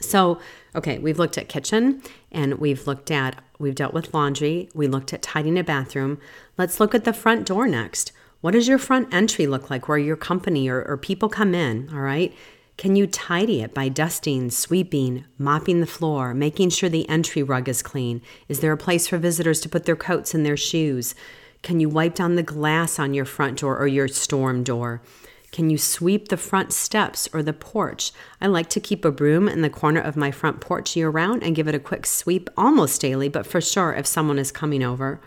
So, 0.00 0.40
okay, 0.74 0.98
we've 0.98 1.18
looked 1.18 1.38
at 1.38 1.48
kitchen 1.48 2.02
and 2.30 2.54
we've 2.54 2.86
looked 2.86 3.10
at, 3.10 3.42
we've 3.58 3.74
dealt 3.74 3.94
with 3.94 4.14
laundry, 4.14 4.68
we 4.74 4.86
looked 4.86 5.12
at 5.12 5.22
tidying 5.22 5.58
a 5.58 5.64
bathroom. 5.64 6.18
Let's 6.56 6.78
look 6.78 6.94
at 6.94 7.04
the 7.04 7.12
front 7.12 7.46
door 7.46 7.66
next. 7.66 8.12
What 8.40 8.52
does 8.52 8.68
your 8.68 8.78
front 8.78 9.12
entry 9.12 9.48
look 9.48 9.68
like 9.68 9.88
where 9.88 9.98
your 9.98 10.16
company 10.16 10.68
or, 10.68 10.84
or 10.84 10.96
people 10.96 11.28
come 11.28 11.54
in? 11.54 11.90
All 11.92 12.00
right. 12.00 12.32
Can 12.76 12.94
you 12.94 13.08
tidy 13.08 13.62
it 13.62 13.74
by 13.74 13.88
dusting, 13.88 14.50
sweeping, 14.50 15.24
mopping 15.36 15.80
the 15.80 15.86
floor, 15.86 16.32
making 16.32 16.70
sure 16.70 16.88
the 16.88 17.08
entry 17.08 17.42
rug 17.42 17.68
is 17.68 17.82
clean? 17.82 18.22
Is 18.48 18.60
there 18.60 18.70
a 18.70 18.76
place 18.76 19.08
for 19.08 19.18
visitors 19.18 19.60
to 19.62 19.68
put 19.68 19.84
their 19.84 19.96
coats 19.96 20.34
and 20.34 20.46
their 20.46 20.56
shoes? 20.56 21.16
Can 21.62 21.80
you 21.80 21.88
wipe 21.88 22.14
down 22.14 22.36
the 22.36 22.44
glass 22.44 23.00
on 23.00 23.12
your 23.12 23.24
front 23.24 23.58
door 23.58 23.76
or 23.76 23.88
your 23.88 24.06
storm 24.06 24.62
door? 24.62 25.02
Can 25.50 25.70
you 25.70 25.78
sweep 25.78 26.28
the 26.28 26.36
front 26.36 26.72
steps 26.72 27.28
or 27.32 27.42
the 27.42 27.52
porch? 27.52 28.12
I 28.40 28.46
like 28.46 28.68
to 28.70 28.80
keep 28.80 29.04
a 29.04 29.10
broom 29.10 29.48
in 29.48 29.62
the 29.62 29.70
corner 29.70 30.00
of 30.00 30.16
my 30.16 30.30
front 30.30 30.60
porch 30.60 30.94
year 30.94 31.10
round 31.10 31.42
and 31.42 31.56
give 31.56 31.66
it 31.66 31.74
a 31.74 31.80
quick 31.80 32.06
sweep 32.06 32.48
almost 32.56 33.00
daily, 33.00 33.28
but 33.28 33.46
for 33.46 33.60
sure 33.60 33.92
if 33.92 34.06
someone 34.06 34.38
is 34.38 34.52
coming 34.52 34.84
over. 34.84 35.20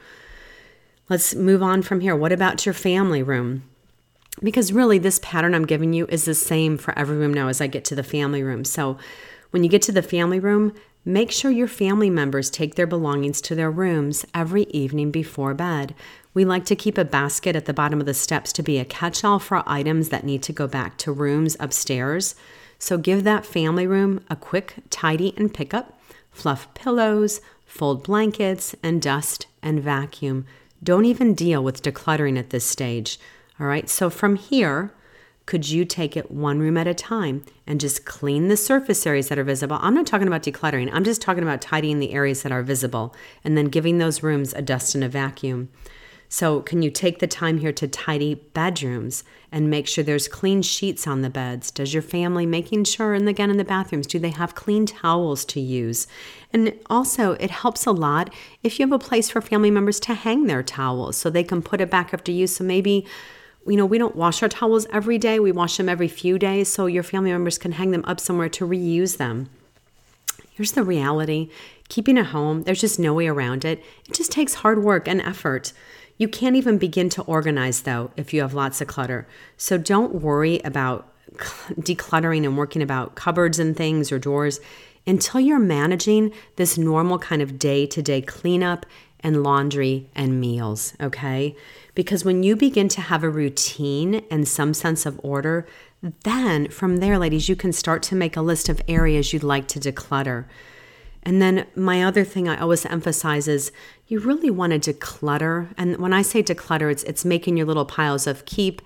Let's 1.11 1.35
move 1.35 1.61
on 1.61 1.81
from 1.81 1.99
here. 1.99 2.15
What 2.15 2.31
about 2.31 2.65
your 2.65 2.71
family 2.71 3.21
room? 3.21 3.63
Because 4.41 4.71
really, 4.71 4.97
this 4.97 5.19
pattern 5.21 5.53
I'm 5.53 5.65
giving 5.65 5.91
you 5.91 6.05
is 6.07 6.23
the 6.23 6.33
same 6.33 6.77
for 6.77 6.97
every 6.97 7.17
room 7.17 7.33
now 7.33 7.49
as 7.49 7.59
I 7.59 7.67
get 7.67 7.83
to 7.85 7.95
the 7.95 8.01
family 8.01 8.41
room. 8.41 8.63
So 8.63 8.97
when 9.49 9.61
you 9.61 9.69
get 9.69 9.81
to 9.81 9.91
the 9.91 10.01
family 10.01 10.39
room, 10.39 10.73
make 11.03 11.29
sure 11.29 11.51
your 11.51 11.67
family 11.67 12.09
members 12.09 12.49
take 12.49 12.75
their 12.75 12.87
belongings 12.87 13.41
to 13.41 13.55
their 13.55 13.69
rooms 13.69 14.25
every 14.33 14.63
evening 14.69 15.11
before 15.11 15.53
bed. 15.53 15.93
We 16.33 16.45
like 16.45 16.63
to 16.67 16.77
keep 16.77 16.97
a 16.97 17.03
basket 17.03 17.57
at 17.57 17.65
the 17.65 17.73
bottom 17.73 17.99
of 17.99 18.05
the 18.05 18.13
steps 18.13 18.53
to 18.53 18.63
be 18.63 18.79
a 18.79 18.85
catch 18.85 19.25
all 19.25 19.37
for 19.37 19.63
items 19.67 20.07
that 20.09 20.23
need 20.23 20.41
to 20.43 20.53
go 20.53 20.65
back 20.65 20.97
to 20.99 21.11
rooms 21.11 21.57
upstairs. 21.59 22.35
So 22.79 22.97
give 22.97 23.25
that 23.25 23.45
family 23.45 23.85
room 23.85 24.23
a 24.29 24.37
quick 24.37 24.75
tidy 24.89 25.33
and 25.35 25.53
pickup. 25.53 25.99
Fluff 26.31 26.73
pillows, 26.73 27.41
fold 27.65 28.01
blankets 28.01 28.77
and 28.81 29.01
dust 29.01 29.47
and 29.61 29.81
vacuum. 29.81 30.45
Don't 30.83 31.05
even 31.05 31.35
deal 31.35 31.63
with 31.63 31.83
decluttering 31.83 32.39
at 32.39 32.49
this 32.49 32.65
stage. 32.65 33.19
All 33.59 33.67
right, 33.67 33.87
so 33.87 34.09
from 34.09 34.35
here, 34.35 34.93
could 35.45 35.69
you 35.69 35.85
take 35.85 36.17
it 36.17 36.31
one 36.31 36.59
room 36.59 36.77
at 36.77 36.87
a 36.87 36.93
time 36.93 37.45
and 37.67 37.79
just 37.79 38.05
clean 38.05 38.47
the 38.47 38.57
surface 38.57 39.05
areas 39.05 39.27
that 39.27 39.37
are 39.37 39.43
visible? 39.43 39.77
I'm 39.81 39.93
not 39.93 40.07
talking 40.07 40.27
about 40.27 40.43
decluttering, 40.43 40.89
I'm 40.91 41.03
just 41.03 41.21
talking 41.21 41.43
about 41.43 41.61
tidying 41.61 41.99
the 41.99 42.13
areas 42.13 42.41
that 42.41 42.51
are 42.51 42.63
visible 42.63 43.15
and 43.43 43.55
then 43.55 43.65
giving 43.65 43.99
those 43.99 44.23
rooms 44.23 44.53
a 44.53 44.61
dust 44.61 44.95
and 44.95 45.03
a 45.03 45.09
vacuum. 45.09 45.69
So, 46.33 46.61
can 46.61 46.81
you 46.81 46.89
take 46.89 47.19
the 47.19 47.27
time 47.27 47.57
here 47.57 47.73
to 47.73 47.89
tidy 47.89 48.35
bedrooms 48.35 49.25
and 49.51 49.69
make 49.69 49.85
sure 49.85 50.01
there's 50.01 50.29
clean 50.29 50.61
sheets 50.61 51.05
on 51.05 51.23
the 51.23 51.29
beds? 51.29 51.71
Does 51.71 51.93
your 51.93 52.01
family 52.01 52.45
making 52.45 52.85
sure, 52.85 53.13
and 53.13 53.27
again 53.27 53.49
in 53.49 53.57
the 53.57 53.65
bathrooms, 53.65 54.07
do 54.07 54.17
they 54.17 54.29
have 54.29 54.55
clean 54.55 54.85
towels 54.85 55.43
to 55.43 55.59
use? 55.59 56.07
And 56.53 56.73
also, 56.89 57.33
it 57.33 57.51
helps 57.51 57.85
a 57.85 57.91
lot 57.91 58.33
if 58.63 58.79
you 58.79 58.85
have 58.85 58.93
a 58.93 58.97
place 58.97 59.29
for 59.29 59.41
family 59.41 59.71
members 59.71 59.99
to 59.99 60.13
hang 60.13 60.45
their 60.45 60.63
towels 60.63 61.17
so 61.17 61.29
they 61.29 61.43
can 61.43 61.61
put 61.61 61.81
it 61.81 61.91
back 61.91 62.13
after 62.13 62.31
use. 62.31 62.55
So, 62.55 62.63
maybe 62.63 63.05
you 63.67 63.75
know, 63.75 63.85
we 63.85 63.97
don't 63.97 64.15
wash 64.15 64.41
our 64.41 64.47
towels 64.47 64.87
every 64.89 65.17
day, 65.17 65.37
we 65.37 65.51
wash 65.51 65.75
them 65.75 65.89
every 65.89 66.07
few 66.07 66.39
days, 66.39 66.71
so 66.71 66.85
your 66.85 67.03
family 67.03 67.31
members 67.33 67.57
can 67.57 67.73
hang 67.73 67.91
them 67.91 68.05
up 68.07 68.21
somewhere 68.21 68.49
to 68.49 68.65
reuse 68.65 69.17
them. 69.17 69.49
Here's 70.51 70.71
the 70.71 70.83
reality 70.83 71.49
keeping 71.89 72.17
a 72.17 72.23
home, 72.23 72.63
there's 72.63 72.79
just 72.79 72.99
no 72.99 73.13
way 73.13 73.27
around 73.27 73.65
it. 73.65 73.83
It 74.07 74.13
just 74.13 74.31
takes 74.31 74.53
hard 74.53 74.81
work 74.81 75.09
and 75.09 75.19
effort. 75.19 75.73
You 76.21 76.27
can't 76.27 76.55
even 76.55 76.77
begin 76.77 77.09
to 77.09 77.23
organize, 77.23 77.81
though, 77.81 78.11
if 78.15 78.31
you 78.31 78.41
have 78.41 78.53
lots 78.53 78.79
of 78.79 78.87
clutter. 78.87 79.27
So 79.57 79.79
don't 79.79 80.21
worry 80.21 80.59
about 80.63 81.11
decluttering 81.79 82.45
and 82.45 82.55
working 82.55 82.83
about 82.83 83.15
cupboards 83.15 83.57
and 83.57 83.75
things 83.75 84.11
or 84.11 84.19
drawers 84.19 84.59
until 85.07 85.39
you're 85.39 85.57
managing 85.57 86.31
this 86.57 86.77
normal 86.77 87.17
kind 87.17 87.41
of 87.41 87.57
day 87.57 87.87
to 87.87 88.03
day 88.03 88.21
cleanup 88.21 88.85
and 89.21 89.41
laundry 89.41 90.11
and 90.13 90.39
meals, 90.39 90.93
okay? 91.01 91.55
Because 91.95 92.23
when 92.23 92.43
you 92.43 92.55
begin 92.55 92.87
to 92.89 93.01
have 93.01 93.23
a 93.23 93.29
routine 93.29 94.23
and 94.29 94.47
some 94.47 94.75
sense 94.75 95.07
of 95.07 95.19
order, 95.23 95.65
then 96.23 96.67
from 96.67 96.97
there, 96.97 97.17
ladies, 97.17 97.49
you 97.49 97.55
can 97.55 97.73
start 97.73 98.03
to 98.03 98.15
make 98.15 98.37
a 98.37 98.43
list 98.43 98.69
of 98.69 98.79
areas 98.87 99.33
you'd 99.33 99.41
like 99.41 99.67
to 99.69 99.79
declutter. 99.79 100.45
And 101.23 101.41
then 101.41 101.67
my 101.75 102.03
other 102.03 102.23
thing 102.23 102.47
I 102.47 102.59
always 102.59 102.85
emphasize 102.85 103.47
is 103.47 103.71
you 104.07 104.19
really 104.19 104.49
want 104.49 104.81
to 104.81 104.93
declutter. 104.93 105.73
And 105.77 105.97
when 105.97 106.13
I 106.13 106.21
say 106.21 106.41
declutter, 106.41 106.91
it's 106.91 107.03
it's 107.03 107.23
making 107.25 107.57
your 107.57 107.67
little 107.67 107.85
piles 107.85 108.27
of 108.27 108.45
keep, 108.45 108.81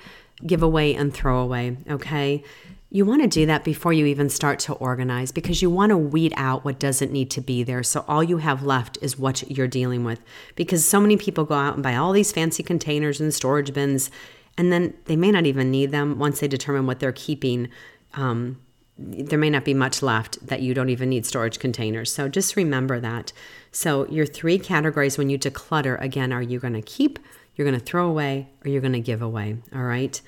give 0.46 0.62
away, 0.62 0.94
and 0.94 1.14
throw 1.14 1.40
away. 1.40 1.78
Okay. 1.90 2.44
You 2.92 3.06
want 3.06 3.24
to 3.24 3.28
do 3.28 3.46
that 3.48 3.64
before 3.64 3.92
you 3.92 4.06
even 4.06 4.30
start 4.30 4.60
to 4.60 4.74
organize 4.74 5.32
because 5.32 5.62
you 5.62 5.70
want 5.70 5.90
to 5.90 5.98
weed 5.98 6.34
out 6.38 6.64
what 6.64 6.80
doesn't 6.80 7.12
need 7.12 7.30
to 7.32 7.42
be 7.42 7.64
there. 7.64 7.84
So 7.84 8.06
all 8.08 8.24
you 8.24 8.38
have 8.38 8.64
left 8.64 8.98
is 9.02 9.20
what 9.20 9.50
you're 9.50 9.68
dealing 9.68 10.06
with. 10.06 10.22
Because 10.56 10.88
so 10.88 11.02
many 11.02 11.18
people 11.18 11.44
go 11.44 11.56
out 11.56 11.74
and 11.74 11.84
buy 11.84 11.96
all 11.96 12.14
these 12.14 12.32
fancy 12.32 12.64
containers 12.64 13.20
and 13.20 13.34
storage 13.34 13.74
bins, 13.74 14.12
and 14.58 14.72
then 14.72 14.94
they 15.06 15.18
may 15.18 15.32
not 15.32 15.46
even 15.46 15.72
need 15.72 15.92
them 15.92 16.20
once 16.20 16.40
they 16.40 16.48
determine 16.48 16.86
what 16.86 17.00
they're 17.00 17.12
keeping. 17.12 17.70
Um, 18.14 18.62
there 18.98 19.40
may 19.40 19.50
not 19.50 19.66
be 19.66 19.74
much 19.74 20.02
left 20.02 20.46
that 20.48 20.62
you 20.62 20.74
don't 20.74 20.90
even 20.90 21.10
need 21.10 21.26
storage 21.26 21.60
containers. 21.60 22.14
So 22.14 22.30
just 22.30 22.56
remember 22.56 23.00
that. 23.00 23.34
So, 23.72 24.08
your 24.08 24.26
three 24.26 24.58
categories 24.58 25.18
when 25.18 25.30
you 25.30 25.38
declutter 25.38 26.00
again 26.02 26.32
are 26.32 26.42
you 26.42 26.60
going 26.60 26.74
to 26.74 26.82
keep, 26.82 27.20
you're 27.56 27.68
going 27.68 27.78
to 27.78 27.86
throw 27.86 28.08
away, 28.08 28.48
or 28.64 28.70
you're 28.70 28.82
going 28.82 28.94
to 28.94 29.02
give 29.02 29.22
away. 29.22 29.58
All 29.76 29.84
right. 29.84 30.22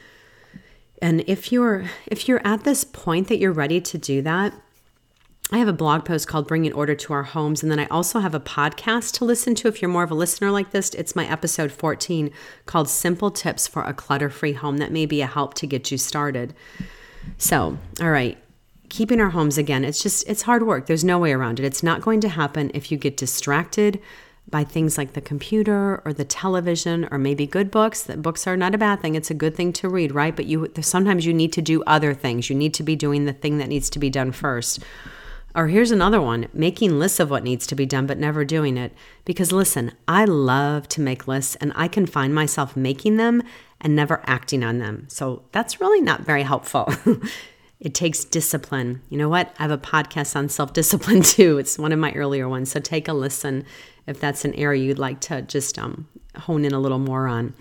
And 1.02 1.24
if 1.28 1.52
you're 1.52 1.86
if 2.08 2.28
you're 2.28 2.46
at 2.46 2.64
this 2.64 2.84
point 2.84 3.28
that 3.30 3.38
you're 3.38 3.54
ready 3.54 3.80
to 3.80 3.98
do 3.98 4.22
that, 4.24 4.54
I 5.50 5.60
have 5.60 5.68
a 5.70 5.74
blog 5.74 6.04
post 6.04 6.28
called 6.28 6.48
Bringing 6.48 6.74
Order 6.74 6.96
to 6.96 7.14
Our 7.14 7.24
Homes. 7.24 7.64
And 7.64 7.72
then 7.72 7.80
I 7.80 7.86
also 7.86 8.20
have 8.20 8.36
a 8.36 8.40
podcast 8.40 9.14
to 9.14 9.26
listen 9.26 9.56
to 9.56 9.70
if 9.70 9.82
you're 9.82 9.90
more 9.90 10.04
of 10.04 10.12
a 10.12 10.16
listener 10.16 10.52
like 10.52 10.72
this. 10.72 10.90
It's 10.90 11.16
my 11.16 11.26
episode 11.26 11.72
14 11.72 12.32
called 12.66 12.90
Simple 12.90 13.32
Tips 13.32 13.66
for 13.66 13.84
a 13.84 13.94
Clutter 13.94 14.30
Free 14.30 14.54
Home. 14.54 14.78
That 14.80 14.92
may 14.92 15.06
be 15.06 15.22
a 15.22 15.28
help 15.28 15.54
to 15.56 15.68
get 15.68 15.90
you 15.90 15.98
started. 15.98 16.54
So, 17.38 17.78
all 18.02 18.10
right, 18.10 18.38
keeping 18.90 19.20
our 19.20 19.30
homes 19.30 19.58
again, 19.58 19.84
it's 19.84 20.02
just, 20.02 20.28
it's 20.28 20.44
hard 20.44 20.66
work. 20.66 20.88
There's 20.88 21.04
no 21.04 21.20
way 21.20 21.34
around 21.34 21.60
it. 21.60 21.66
It's 21.66 21.84
not 21.84 22.02
going 22.02 22.22
to 22.22 22.30
happen 22.30 22.72
if 22.74 22.92
you 22.92 22.98
get 22.98 23.18
distracted 23.18 24.02
by 24.50 24.64
things 24.64 24.98
like 24.98 25.14
the 25.14 25.22
computer 25.22 26.02
or 26.06 26.14
the 26.14 26.24
television 26.24 27.08
or 27.12 27.18
maybe 27.18 27.46
good 27.46 27.70
books. 27.70 28.04
That 28.04 28.22
books 28.22 28.48
are 28.48 28.58
not 28.58 28.74
a 28.74 28.78
bad 28.78 29.02
thing. 29.02 29.16
It's 29.16 29.32
a 29.32 29.36
good 29.36 29.56
thing 29.56 29.74
to 29.74 29.90
read, 29.90 30.14
right? 30.14 30.36
But 30.36 30.46
you 30.46 30.72
sometimes 30.82 31.26
you 31.26 31.34
need 31.34 31.54
to 31.54 31.62
do 31.62 31.84
other 31.84 32.14
things. 32.14 32.50
You 32.50 32.56
need 32.56 32.74
to 32.76 32.84
be 32.84 32.96
doing 32.96 33.26
the 33.26 33.34
thing 33.34 33.58
that 33.58 33.68
needs 33.68 33.90
to 33.92 34.00
be 34.00 34.10
done 34.10 34.32
first. 34.32 34.80
Or 35.54 35.68
here's 35.68 35.92
another 35.92 36.22
one 36.22 36.48
making 36.54 37.00
lists 37.00 37.20
of 37.20 37.30
what 37.30 37.44
needs 37.44 37.66
to 37.68 37.76
be 37.76 37.86
done, 37.86 38.06
but 38.06 38.20
never 38.20 38.46
doing 38.46 38.78
it. 38.78 38.94
Because 39.26 39.52
listen, 39.52 39.92
I 40.08 40.24
love 40.24 40.88
to 40.90 41.02
make 41.02 41.28
lists 41.28 41.56
and 41.56 41.74
I 41.76 41.88
can 41.88 42.06
find 42.06 42.34
myself 42.34 42.78
making 42.78 43.18
them 43.18 43.44
and 43.82 43.96
never 43.96 44.22
acting 44.26 44.64
on 44.64 44.78
them. 44.80 45.08
So 45.10 45.44
that's 45.52 45.82
really 45.82 46.02
not 46.02 46.22
very 46.22 46.44
helpful. 46.44 46.94
It 47.80 47.94
takes 47.94 48.24
discipline. 48.24 49.02
You 49.10 49.18
know 49.18 49.30
what? 49.30 49.54
I 49.60 49.64
have 49.64 49.72
a 49.72 49.78
podcast 49.78 50.36
on 50.36 50.50
self 50.50 50.74
discipline 50.74 51.22
too. 51.24 51.58
It's 51.58 51.78
one 51.78 51.92
of 51.92 52.00
my 52.00 52.12
earlier 52.14 52.50
ones. 52.50 52.72
So 52.72 52.80
take 52.80 53.08
a 53.08 53.14
listen 53.14 53.66
if 54.08 54.20
that's 54.20 54.46
an 54.46 54.54
area 54.56 54.84
you'd 54.84 55.00
like 55.00 55.20
to 55.22 55.42
just 55.42 55.78
um, 55.78 56.08
hone 56.36 56.66
in 56.66 56.74
a 56.74 56.80
little 56.80 57.00
more 57.00 57.28
on. 57.28 57.54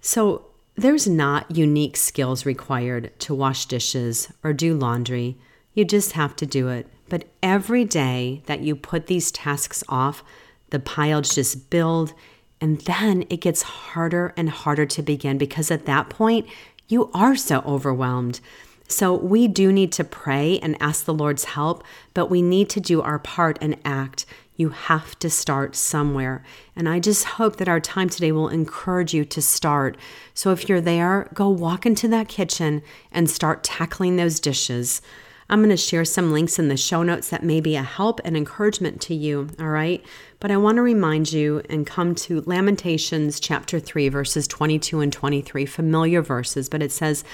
So 0.00 0.46
there's 0.76 1.08
not 1.08 1.50
unique 1.50 1.96
skills 1.96 2.44
required 2.44 3.18
to 3.20 3.34
wash 3.34 3.66
dishes 3.66 4.32
or 4.42 4.52
do 4.52 4.74
laundry. 4.74 5.38
You 5.72 5.84
just 5.84 6.12
have 6.12 6.36
to 6.36 6.46
do 6.46 6.68
it. 6.68 6.86
But 7.08 7.24
every 7.42 7.84
day 7.84 8.42
that 8.46 8.60
you 8.60 8.76
put 8.76 9.06
these 9.06 9.30
tasks 9.30 9.84
off, 9.88 10.22
the 10.70 10.80
piles 10.80 11.34
just 11.34 11.70
build. 11.70 12.12
And 12.60 12.80
then 12.82 13.24
it 13.30 13.40
gets 13.40 13.62
harder 13.62 14.32
and 14.36 14.48
harder 14.48 14.86
to 14.86 15.02
begin 15.02 15.38
because 15.38 15.70
at 15.70 15.86
that 15.86 16.08
point, 16.08 16.46
you 16.88 17.10
are 17.14 17.36
so 17.36 17.60
overwhelmed. 17.66 18.40
So 18.88 19.14
we 19.14 19.48
do 19.48 19.72
need 19.72 19.92
to 19.92 20.04
pray 20.04 20.58
and 20.58 20.80
ask 20.80 21.04
the 21.04 21.14
Lord's 21.14 21.44
help, 21.44 21.82
but 22.12 22.30
we 22.30 22.42
need 22.42 22.68
to 22.70 22.80
do 22.80 23.00
our 23.00 23.18
part 23.18 23.58
and 23.60 23.76
act. 23.84 24.26
You 24.56 24.68
have 24.68 25.18
to 25.20 25.30
start 25.30 25.74
somewhere. 25.74 26.44
And 26.76 26.88
I 26.88 27.00
just 27.00 27.24
hope 27.24 27.56
that 27.56 27.68
our 27.68 27.80
time 27.80 28.08
today 28.08 28.30
will 28.30 28.48
encourage 28.48 29.14
you 29.14 29.24
to 29.24 29.42
start. 29.42 29.96
So 30.32 30.52
if 30.52 30.68
you're 30.68 30.80
there, 30.80 31.28
go 31.34 31.48
walk 31.48 31.86
into 31.86 32.06
that 32.08 32.28
kitchen 32.28 32.82
and 33.10 33.28
start 33.28 33.64
tackling 33.64 34.16
those 34.16 34.38
dishes. 34.38 35.00
I'm 35.48 35.60
going 35.60 35.70
to 35.70 35.76
share 35.76 36.04
some 36.04 36.32
links 36.32 36.58
in 36.58 36.68
the 36.68 36.76
show 36.76 37.02
notes 37.02 37.28
that 37.28 37.42
may 37.42 37.60
be 37.60 37.76
a 37.76 37.82
help 37.82 38.20
and 38.24 38.36
encouragement 38.36 39.00
to 39.02 39.14
you, 39.14 39.50
all 39.58 39.68
right? 39.68 40.04
But 40.40 40.50
I 40.50 40.56
want 40.56 40.76
to 40.76 40.82
remind 40.82 41.32
you 41.32 41.62
and 41.68 41.86
come 41.86 42.14
to 42.16 42.42
Lamentations 42.46 43.40
chapter 43.40 43.78
3, 43.78 44.08
verses 44.08 44.48
22 44.48 45.00
and 45.00 45.12
23, 45.12 45.66
familiar 45.66 46.22
verses, 46.22 46.68
but 46.68 46.82
it 46.82 46.92
says, 46.92 47.24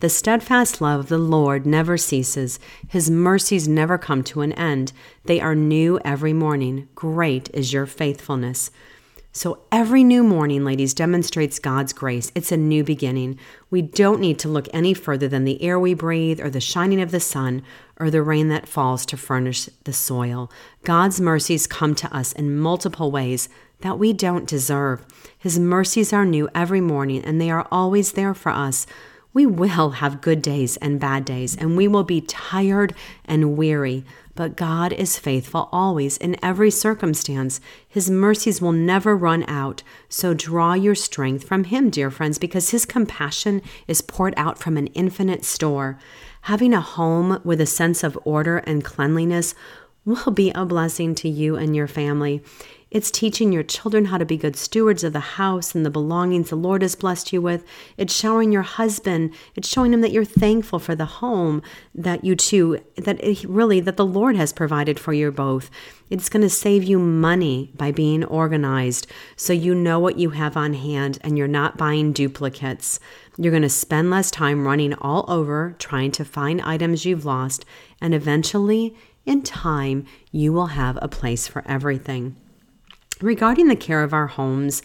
the 0.00 0.08
steadfast 0.08 0.80
love 0.80 1.00
of 1.00 1.08
the 1.08 1.18
Lord 1.18 1.66
never 1.66 1.96
ceases. 1.96 2.60
His 2.86 3.10
mercies 3.10 3.66
never 3.66 3.98
come 3.98 4.22
to 4.24 4.42
an 4.42 4.52
end. 4.52 4.92
They 5.24 5.40
are 5.40 5.54
new 5.54 5.98
every 6.04 6.32
morning. 6.32 6.88
Great 6.94 7.50
is 7.52 7.72
your 7.72 7.86
faithfulness. 7.86 8.70
So 9.32 9.62
every 9.70 10.02
new 10.02 10.24
morning, 10.24 10.64
ladies, 10.64 10.94
demonstrates 10.94 11.58
God's 11.58 11.92
grace. 11.92 12.32
It's 12.34 12.50
a 12.50 12.56
new 12.56 12.82
beginning. 12.82 13.38
We 13.70 13.82
don't 13.82 14.20
need 14.20 14.38
to 14.40 14.48
look 14.48 14.68
any 14.72 14.94
further 14.94 15.28
than 15.28 15.44
the 15.44 15.62
air 15.62 15.78
we 15.78 15.94
breathe, 15.94 16.40
or 16.40 16.50
the 16.50 16.60
shining 16.60 17.00
of 17.00 17.10
the 17.10 17.20
sun, 17.20 17.62
or 17.98 18.10
the 18.10 18.22
rain 18.22 18.48
that 18.48 18.66
falls 18.66 19.04
to 19.06 19.16
furnish 19.16 19.68
the 19.84 19.92
soil. 19.92 20.50
God's 20.82 21.20
mercies 21.20 21.66
come 21.66 21.94
to 21.96 22.12
us 22.16 22.32
in 22.32 22.56
multiple 22.56 23.10
ways 23.10 23.48
that 23.80 23.98
we 23.98 24.12
don't 24.12 24.48
deserve. 24.48 25.04
His 25.38 25.58
mercies 25.58 26.12
are 26.12 26.24
new 26.24 26.48
every 26.54 26.80
morning, 26.80 27.24
and 27.24 27.40
they 27.40 27.50
are 27.50 27.68
always 27.70 28.12
there 28.12 28.34
for 28.34 28.50
us. 28.50 28.86
We 29.38 29.46
will 29.46 29.90
have 29.90 30.20
good 30.20 30.42
days 30.42 30.78
and 30.78 30.98
bad 30.98 31.24
days, 31.24 31.56
and 31.56 31.76
we 31.76 31.86
will 31.86 32.02
be 32.02 32.20
tired 32.20 32.92
and 33.24 33.56
weary. 33.56 34.04
But 34.34 34.56
God 34.56 34.92
is 34.92 35.16
faithful 35.16 35.68
always 35.70 36.16
in 36.16 36.34
every 36.44 36.72
circumstance. 36.72 37.60
His 37.88 38.10
mercies 38.10 38.60
will 38.60 38.72
never 38.72 39.16
run 39.16 39.44
out. 39.46 39.84
So 40.08 40.34
draw 40.34 40.72
your 40.72 40.96
strength 40.96 41.44
from 41.44 41.62
Him, 41.62 41.88
dear 41.88 42.10
friends, 42.10 42.36
because 42.40 42.70
His 42.70 42.84
compassion 42.84 43.62
is 43.86 44.00
poured 44.00 44.34
out 44.36 44.58
from 44.58 44.76
an 44.76 44.88
infinite 44.88 45.44
store. 45.44 46.00
Having 46.42 46.74
a 46.74 46.80
home 46.80 47.40
with 47.44 47.60
a 47.60 47.66
sense 47.66 48.02
of 48.02 48.18
order 48.24 48.58
and 48.58 48.84
cleanliness 48.84 49.54
will 50.08 50.32
be 50.32 50.50
a 50.50 50.64
blessing 50.64 51.14
to 51.16 51.28
you 51.28 51.56
and 51.56 51.76
your 51.76 51.86
family. 51.86 52.42
It's 52.90 53.10
teaching 53.10 53.52
your 53.52 53.62
children 53.62 54.06
how 54.06 54.16
to 54.16 54.24
be 54.24 54.38
good 54.38 54.56
stewards 54.56 55.04
of 55.04 55.12
the 55.12 55.20
house 55.20 55.74
and 55.74 55.84
the 55.84 55.90
belongings 55.90 56.48
the 56.48 56.56
Lord 56.56 56.80
has 56.80 56.94
blessed 56.94 57.34
you 57.34 57.42
with. 57.42 57.62
It's 57.98 58.14
showing 58.14 58.50
your 58.50 58.62
husband, 58.62 59.34
it's 59.54 59.68
showing 59.68 59.92
him 59.92 60.00
that 60.00 60.10
you're 60.10 60.24
thankful 60.24 60.78
for 60.78 60.94
the 60.94 61.04
home 61.04 61.60
that 61.94 62.24
you 62.24 62.34
two, 62.34 62.82
that 62.96 63.22
it, 63.22 63.44
really, 63.44 63.80
that 63.80 63.98
the 63.98 64.06
Lord 64.06 64.36
has 64.36 64.54
provided 64.54 64.98
for 64.98 65.12
you 65.12 65.30
both. 65.30 65.70
It's 66.08 66.30
going 66.30 66.40
to 66.40 66.48
save 66.48 66.82
you 66.82 66.98
money 66.98 67.70
by 67.76 67.92
being 67.92 68.24
organized 68.24 69.06
so 69.36 69.52
you 69.52 69.74
know 69.74 69.98
what 69.98 70.18
you 70.18 70.30
have 70.30 70.56
on 70.56 70.72
hand 70.72 71.18
and 71.20 71.36
you're 71.36 71.46
not 71.46 71.76
buying 71.76 72.14
duplicates. 72.14 73.00
You're 73.36 73.52
going 73.52 73.62
to 73.62 73.68
spend 73.68 74.10
less 74.10 74.30
time 74.30 74.66
running 74.66 74.94
all 74.94 75.26
over 75.28 75.76
trying 75.78 76.10
to 76.12 76.24
find 76.24 76.62
items 76.62 77.04
you've 77.04 77.26
lost, 77.26 77.66
and 78.00 78.14
eventually 78.14 78.96
in 79.28 79.42
time, 79.42 80.06
you 80.32 80.52
will 80.52 80.68
have 80.68 80.98
a 81.02 81.06
place 81.06 81.46
for 81.46 81.62
everything. 81.66 82.34
Regarding 83.20 83.68
the 83.68 83.76
care 83.76 84.02
of 84.02 84.14
our 84.14 84.28
homes, 84.28 84.82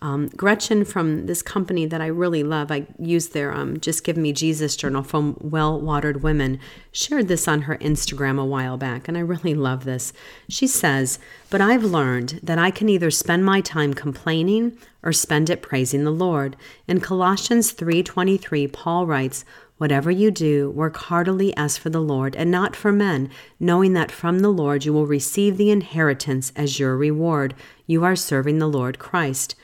um, 0.00 0.28
Gretchen 0.36 0.84
from 0.84 1.26
this 1.26 1.42
company 1.42 1.86
that 1.86 2.00
I 2.00 2.06
really 2.08 2.42
love, 2.42 2.72
I 2.72 2.86
use 2.98 3.28
their 3.28 3.54
um, 3.54 3.78
Just 3.78 4.02
Give 4.02 4.16
Me 4.16 4.32
Jesus 4.32 4.74
journal 4.74 5.04
from 5.04 5.36
Well 5.40 5.80
Watered 5.80 6.22
Women, 6.22 6.58
shared 6.90 7.28
this 7.28 7.46
on 7.46 7.62
her 7.62 7.78
Instagram 7.78 8.38
a 8.38 8.44
while 8.44 8.76
back, 8.76 9.06
and 9.06 9.16
I 9.16 9.20
really 9.20 9.54
love 9.54 9.84
this. 9.84 10.12
She 10.48 10.66
says, 10.66 11.20
But 11.48 11.60
I've 11.60 11.84
learned 11.84 12.40
that 12.42 12.58
I 12.58 12.72
can 12.72 12.88
either 12.88 13.10
spend 13.12 13.44
my 13.44 13.60
time 13.60 13.94
complaining 13.94 14.76
or 15.04 15.12
spend 15.12 15.48
it 15.48 15.62
praising 15.62 16.04
the 16.04 16.10
Lord. 16.10 16.56
In 16.88 17.00
Colossians 17.00 17.72
3:23, 17.72 18.66
Paul 18.66 19.06
writes, 19.06 19.44
Whatever 19.76 20.10
you 20.10 20.30
do, 20.30 20.70
work 20.70 20.96
heartily 20.96 21.56
as 21.56 21.76
for 21.76 21.90
the 21.90 22.00
Lord 22.00 22.36
and 22.36 22.48
not 22.50 22.76
for 22.76 22.92
men, 22.92 23.28
knowing 23.58 23.92
that 23.94 24.12
from 24.12 24.38
the 24.38 24.50
Lord 24.50 24.84
you 24.84 24.92
will 24.92 25.06
receive 25.06 25.56
the 25.56 25.70
inheritance 25.70 26.52
as 26.54 26.78
your 26.78 26.96
reward. 26.96 27.54
You 27.86 28.04
are 28.04 28.14
serving 28.14 28.58
the 28.58 28.68
Lord 28.68 29.00
Christ. 29.00 29.56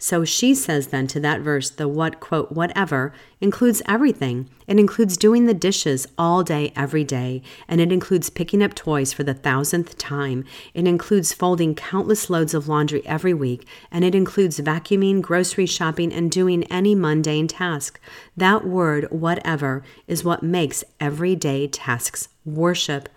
So 0.00 0.24
she 0.24 0.54
says 0.54 0.88
then 0.88 1.08
to 1.08 1.20
that 1.20 1.40
verse, 1.40 1.70
the 1.70 1.88
what, 1.88 2.20
quote, 2.20 2.52
whatever 2.52 3.12
includes 3.40 3.82
everything. 3.86 4.48
It 4.68 4.78
includes 4.78 5.16
doing 5.16 5.46
the 5.46 5.54
dishes 5.54 6.06
all 6.16 6.44
day, 6.44 6.72
every 6.76 7.02
day. 7.02 7.42
And 7.66 7.80
it 7.80 7.90
includes 7.90 8.30
picking 8.30 8.62
up 8.62 8.74
toys 8.74 9.12
for 9.12 9.24
the 9.24 9.34
thousandth 9.34 9.98
time. 9.98 10.44
It 10.72 10.86
includes 10.86 11.32
folding 11.32 11.74
countless 11.74 12.30
loads 12.30 12.54
of 12.54 12.68
laundry 12.68 13.04
every 13.06 13.34
week. 13.34 13.66
And 13.90 14.04
it 14.04 14.14
includes 14.14 14.60
vacuuming, 14.60 15.20
grocery 15.20 15.66
shopping, 15.66 16.12
and 16.12 16.30
doing 16.30 16.62
any 16.64 16.94
mundane 16.94 17.48
task. 17.48 17.98
That 18.36 18.64
word, 18.64 19.10
whatever, 19.10 19.82
is 20.06 20.22
what 20.22 20.44
makes 20.44 20.84
everyday 21.00 21.66
tasks 21.66 22.28
worship. 22.44 23.08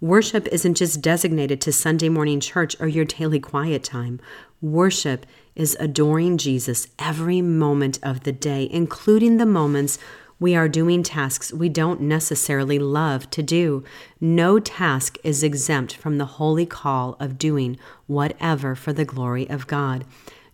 Worship 0.00 0.46
isn't 0.48 0.76
just 0.76 1.02
designated 1.02 1.60
to 1.62 1.72
Sunday 1.72 2.08
morning 2.08 2.40
church 2.40 2.74
or 2.80 2.86
your 2.86 3.04
daily 3.04 3.40
quiet 3.40 3.82
time. 3.82 4.20
Worship 4.62 5.26
is 5.54 5.76
adoring 5.80 6.38
Jesus 6.38 6.88
every 6.98 7.42
moment 7.42 7.98
of 8.02 8.24
the 8.24 8.32
day, 8.32 8.68
including 8.70 9.36
the 9.36 9.46
moments 9.46 9.98
we 10.38 10.56
are 10.56 10.68
doing 10.68 11.02
tasks 11.02 11.52
we 11.52 11.68
don't 11.68 12.00
necessarily 12.00 12.78
love 12.78 13.28
to 13.30 13.42
do. 13.42 13.84
No 14.20 14.58
task 14.58 15.18
is 15.22 15.42
exempt 15.42 15.94
from 15.94 16.16
the 16.16 16.24
holy 16.24 16.64
call 16.64 17.16
of 17.20 17.36
doing 17.36 17.78
whatever 18.06 18.74
for 18.74 18.94
the 18.94 19.04
glory 19.04 19.48
of 19.50 19.66
God. 19.66 20.06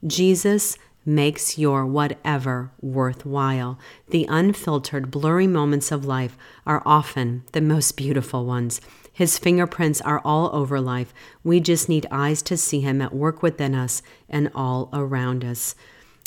Jesus 0.04 0.76
makes 1.06 1.56
your 1.56 1.87
whatever 1.87 2.72
worthwhile. 2.80 3.78
The 4.09 4.26
unfiltered, 4.28 5.12
blurry 5.12 5.46
moments 5.46 5.92
of 5.92 6.04
life 6.04 6.37
are 6.66 6.82
often 6.85 7.44
the 7.52 7.61
most 7.61 7.96
beautiful 7.96 8.44
ones. 8.44 8.80
His 9.16 9.38
fingerprints 9.38 10.02
are 10.02 10.20
all 10.26 10.55
over 10.55 10.79
life. 10.79 11.14
We 11.42 11.59
just 11.59 11.88
need 11.88 12.05
eyes 12.11 12.42
to 12.42 12.55
see 12.59 12.83
him 12.83 13.00
at 13.00 13.14
work 13.14 13.42
within 13.42 13.74
us 13.74 14.02
and 14.29 14.50
all 14.55 14.90
around 14.92 15.42
us. 15.42 15.74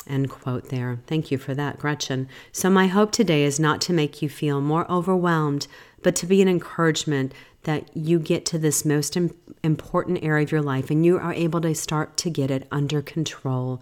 End 0.08 0.32
quote 0.32 0.70
there. 0.70 0.98
Thank 1.06 1.30
you 1.30 1.38
for 1.38 1.54
that, 1.54 1.78
Gretchen. 1.78 2.28
So, 2.52 2.68
my 2.68 2.88
hope 2.88 3.12
today 3.12 3.44
is 3.44 3.60
not 3.60 3.80
to 3.82 3.94
make 3.94 4.24
you 4.24 4.28
feel 4.28 4.60
more 4.60 4.90
overwhelmed, 4.92 5.68
but 6.02 6.16
to 6.16 6.26
be 6.26 6.42
an 6.42 6.48
encouragement 6.48 7.32
that 7.62 7.96
you 7.96 8.18
get 8.18 8.44
to 8.48 8.58
this 8.58 8.84
most 8.84 9.16
important 9.64 10.24
area 10.24 10.44
of 10.44 10.52
your 10.52 10.64
life 10.64 10.90
and 10.90 11.06
you 11.06 11.20
are 11.20 11.34
able 11.34 11.62
to 11.62 11.76
start 11.76 12.18
to 12.18 12.32
get 12.32 12.50
it 12.50 12.68
under 12.72 13.04
control. 13.04 13.80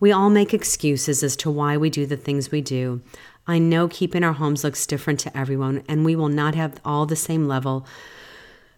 We 0.00 0.10
all 0.10 0.30
make 0.30 0.54
excuses 0.54 1.22
as 1.22 1.36
to 1.36 1.50
why 1.50 1.76
we 1.76 1.90
do 1.90 2.06
the 2.06 2.16
things 2.16 2.50
we 2.50 2.62
do. 2.62 3.02
I 3.46 3.58
know 3.58 3.88
keeping 3.88 4.24
our 4.24 4.32
homes 4.32 4.64
looks 4.64 4.86
different 4.86 5.20
to 5.20 5.36
everyone, 5.36 5.82
and 5.86 6.02
we 6.02 6.16
will 6.16 6.28
not 6.30 6.54
have 6.54 6.80
all 6.82 7.04
the 7.04 7.14
same 7.14 7.46
level 7.46 7.86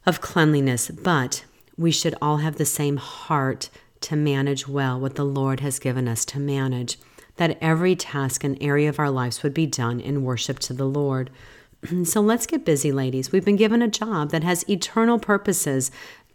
of 0.06 0.20
cleanliness, 0.20 0.90
but 0.90 1.44
we 1.76 1.90
should 1.90 2.14
all 2.20 2.38
have 2.38 2.56
the 2.56 2.64
same 2.64 2.96
heart 2.96 3.70
to 4.02 4.16
manage 4.16 4.66
well 4.66 4.98
what 4.98 5.14
the 5.14 5.24
Lord 5.24 5.60
has 5.60 5.78
given 5.78 6.08
us 6.08 6.24
to 6.26 6.38
manage, 6.38 6.98
that 7.36 7.58
every 7.60 7.94
task 7.94 8.44
and 8.44 8.56
area 8.60 8.88
of 8.88 8.98
our 8.98 9.10
lives 9.10 9.42
would 9.42 9.54
be 9.54 9.66
done 9.66 10.00
in 10.00 10.24
worship 10.24 10.58
to 10.60 10.72
the 10.72 10.86
Lord. 10.86 11.30
so 12.04 12.20
let's 12.20 12.46
get 12.46 12.64
busy, 12.64 12.92
ladies. 12.92 13.32
We've 13.32 13.44
been 13.44 13.56
given 13.56 13.82
a 13.82 13.88
job 13.88 14.30
that 14.30 14.44
has 14.44 14.68
eternal 14.68 15.18
purposes. 15.18 15.90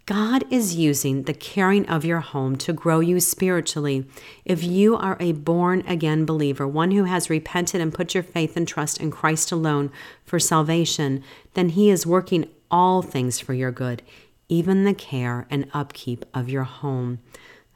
God 0.06 0.44
is 0.52 0.76
using 0.76 1.24
the 1.24 1.34
caring 1.34 1.88
of 1.90 2.06
your 2.06 2.20
home 2.20 2.56
to 2.58 2.74
grow 2.74 3.00
you 3.00 3.20
spiritually. 3.20 4.06
If 4.46 4.64
you 4.64 4.96
are 4.96 5.18
a 5.20 5.32
born 5.32 5.84
again 5.88 6.26
believer, 6.26 6.68
one 6.68 6.92
who 6.92 7.06
has 7.06 7.32
repented 7.32 7.82
and 7.82 7.92
put 7.92 8.14
your 8.14 8.22
faith 8.22 8.56
and 8.56 8.68
trust 8.68 9.00
in 9.00 9.10
Christ 9.10 9.52
alone 9.52 9.92
for 10.24 10.38
salvation, 10.38 11.24
then 11.56 11.70
He 11.70 11.90
is 11.90 12.06
working 12.06 12.48
all 12.70 13.02
things 13.02 13.40
for 13.40 13.54
your 13.54 13.72
good, 13.72 14.02
even 14.50 14.84
the 14.84 14.94
care 14.94 15.48
and 15.50 15.68
upkeep 15.74 16.26
of 16.34 16.50
your 16.50 16.64
home. 16.64 17.20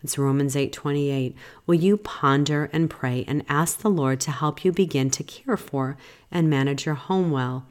That's 0.01 0.17
Romans 0.17 0.55
8:28. 0.55 1.35
Will 1.65 1.75
you 1.75 1.97
ponder 1.97 2.69
and 2.71 2.89
pray 2.89 3.25
and 3.27 3.43
ask 3.49 3.79
the 3.79 3.89
Lord 3.89 4.19
to 4.21 4.31
help 4.31 4.63
you 4.63 4.71
begin 4.71 5.09
to 5.09 5.23
care 5.23 5.57
for 5.57 5.97
and 6.31 6.49
manage 6.49 6.85
your 6.85 6.95
home 6.95 7.31
well? 7.31 7.65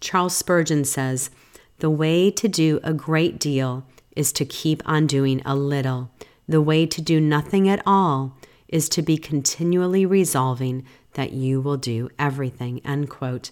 Charles 0.00 0.36
Spurgeon 0.36 0.84
says, 0.84 1.30
"The 1.78 1.90
way 1.90 2.30
to 2.32 2.48
do 2.48 2.80
a 2.82 2.92
great 2.92 3.38
deal 3.38 3.86
is 4.14 4.32
to 4.32 4.44
keep 4.44 4.82
on 4.84 5.06
doing 5.06 5.40
a 5.44 5.56
little. 5.56 6.10
The 6.46 6.60
way 6.60 6.84
to 6.84 7.00
do 7.00 7.20
nothing 7.20 7.68
at 7.68 7.82
all 7.86 8.36
is 8.68 8.88
to 8.90 9.02
be 9.02 9.16
continually 9.16 10.04
resolving 10.04 10.84
that 11.14 11.32
you 11.32 11.60
will 11.60 11.76
do 11.76 12.10
everything." 12.18 12.80
End 12.84 13.08
quote. 13.08 13.50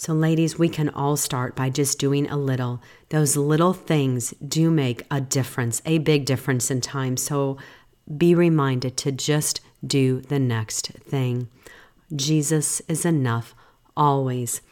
So, 0.00 0.14
ladies, 0.14 0.58
we 0.58 0.70
can 0.70 0.88
all 0.88 1.18
start 1.18 1.54
by 1.54 1.68
just 1.68 1.98
doing 1.98 2.26
a 2.26 2.38
little. 2.38 2.80
Those 3.10 3.36
little 3.36 3.74
things 3.74 4.32
do 4.42 4.70
make 4.70 5.02
a 5.10 5.20
difference, 5.20 5.82
a 5.84 5.98
big 5.98 6.24
difference 6.24 6.70
in 6.70 6.80
time. 6.80 7.18
So, 7.18 7.58
be 8.16 8.34
reminded 8.34 8.96
to 8.96 9.12
just 9.12 9.60
do 9.86 10.22
the 10.22 10.38
next 10.38 10.86
thing. 10.86 11.48
Jesus 12.16 12.80
is 12.88 13.04
enough 13.04 13.54
always. 13.94 14.62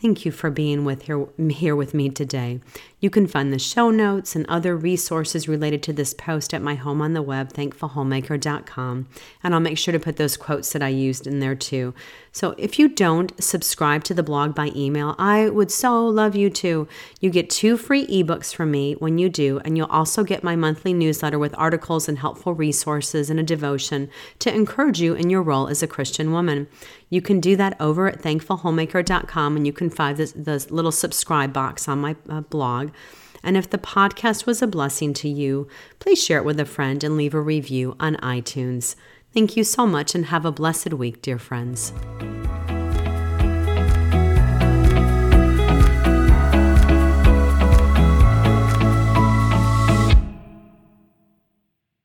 Thank 0.00 0.24
you 0.24 0.32
for 0.32 0.48
being 0.48 0.86
with 0.86 1.02
here, 1.02 1.26
here 1.50 1.76
with 1.76 1.92
me 1.92 2.08
today. 2.08 2.60
You 3.00 3.10
can 3.10 3.28
find 3.28 3.52
the 3.52 3.58
show 3.58 3.90
notes 3.90 4.34
and 4.34 4.44
other 4.48 4.76
resources 4.76 5.48
related 5.48 5.82
to 5.84 5.92
this 5.92 6.12
post 6.14 6.52
at 6.52 6.62
my 6.62 6.74
home 6.74 7.00
on 7.00 7.12
the 7.12 7.22
web, 7.22 7.52
thankfulhomemaker.com. 7.52 9.08
And 9.42 9.54
I'll 9.54 9.60
make 9.60 9.78
sure 9.78 9.92
to 9.92 10.00
put 10.00 10.16
those 10.16 10.36
quotes 10.36 10.72
that 10.72 10.82
I 10.82 10.88
used 10.88 11.26
in 11.26 11.38
there 11.38 11.54
too. 11.54 11.94
So 12.32 12.54
if 12.58 12.78
you 12.78 12.88
don't 12.88 13.32
subscribe 13.42 14.04
to 14.04 14.14
the 14.14 14.22
blog 14.22 14.54
by 14.54 14.70
email, 14.74 15.14
I 15.18 15.48
would 15.48 15.70
so 15.70 16.06
love 16.06 16.34
you 16.34 16.50
to. 16.50 16.88
You 17.20 17.30
get 17.30 17.50
two 17.50 17.76
free 17.76 18.06
ebooks 18.06 18.54
from 18.54 18.70
me 18.70 18.94
when 18.94 19.18
you 19.18 19.28
do, 19.28 19.60
and 19.64 19.76
you'll 19.76 19.86
also 19.86 20.24
get 20.24 20.44
my 20.44 20.56
monthly 20.56 20.92
newsletter 20.92 21.38
with 21.38 21.54
articles 21.56 22.08
and 22.08 22.18
helpful 22.18 22.54
resources 22.54 23.30
and 23.30 23.40
a 23.40 23.44
devotion 23.44 24.10
to 24.40 24.54
encourage 24.54 25.00
you 25.00 25.14
in 25.14 25.30
your 25.30 25.42
role 25.42 25.68
as 25.68 25.82
a 25.82 25.88
Christian 25.88 26.32
woman. 26.32 26.68
You 27.10 27.22
can 27.22 27.40
do 27.40 27.56
that 27.56 27.76
over 27.80 28.08
at 28.08 28.22
thankfulhomemaker.com, 28.22 29.56
and 29.56 29.66
you 29.66 29.72
can 29.72 29.90
find 29.90 30.16
this, 30.16 30.70
little 30.70 30.92
subscribe 30.92 31.52
box 31.52 31.88
on 31.88 32.00
my 32.00 32.16
uh, 32.28 32.42
blog. 32.88 32.96
And 33.42 33.56
if 33.56 33.70
the 33.70 33.78
podcast 33.78 34.46
was 34.46 34.62
a 34.62 34.66
blessing 34.66 35.14
to 35.14 35.28
you, 35.28 35.68
please 36.00 36.22
share 36.22 36.38
it 36.38 36.44
with 36.44 36.58
a 36.58 36.64
friend 36.64 37.02
and 37.04 37.16
leave 37.16 37.34
a 37.34 37.40
review 37.40 37.96
on 38.00 38.16
iTunes. 38.16 38.96
Thank 39.32 39.56
you 39.56 39.64
so 39.64 39.86
much 39.86 40.14
and 40.14 40.26
have 40.26 40.44
a 40.44 40.52
blessed 40.52 40.94
week, 40.94 41.22
dear 41.22 41.38
friends. 41.38 41.92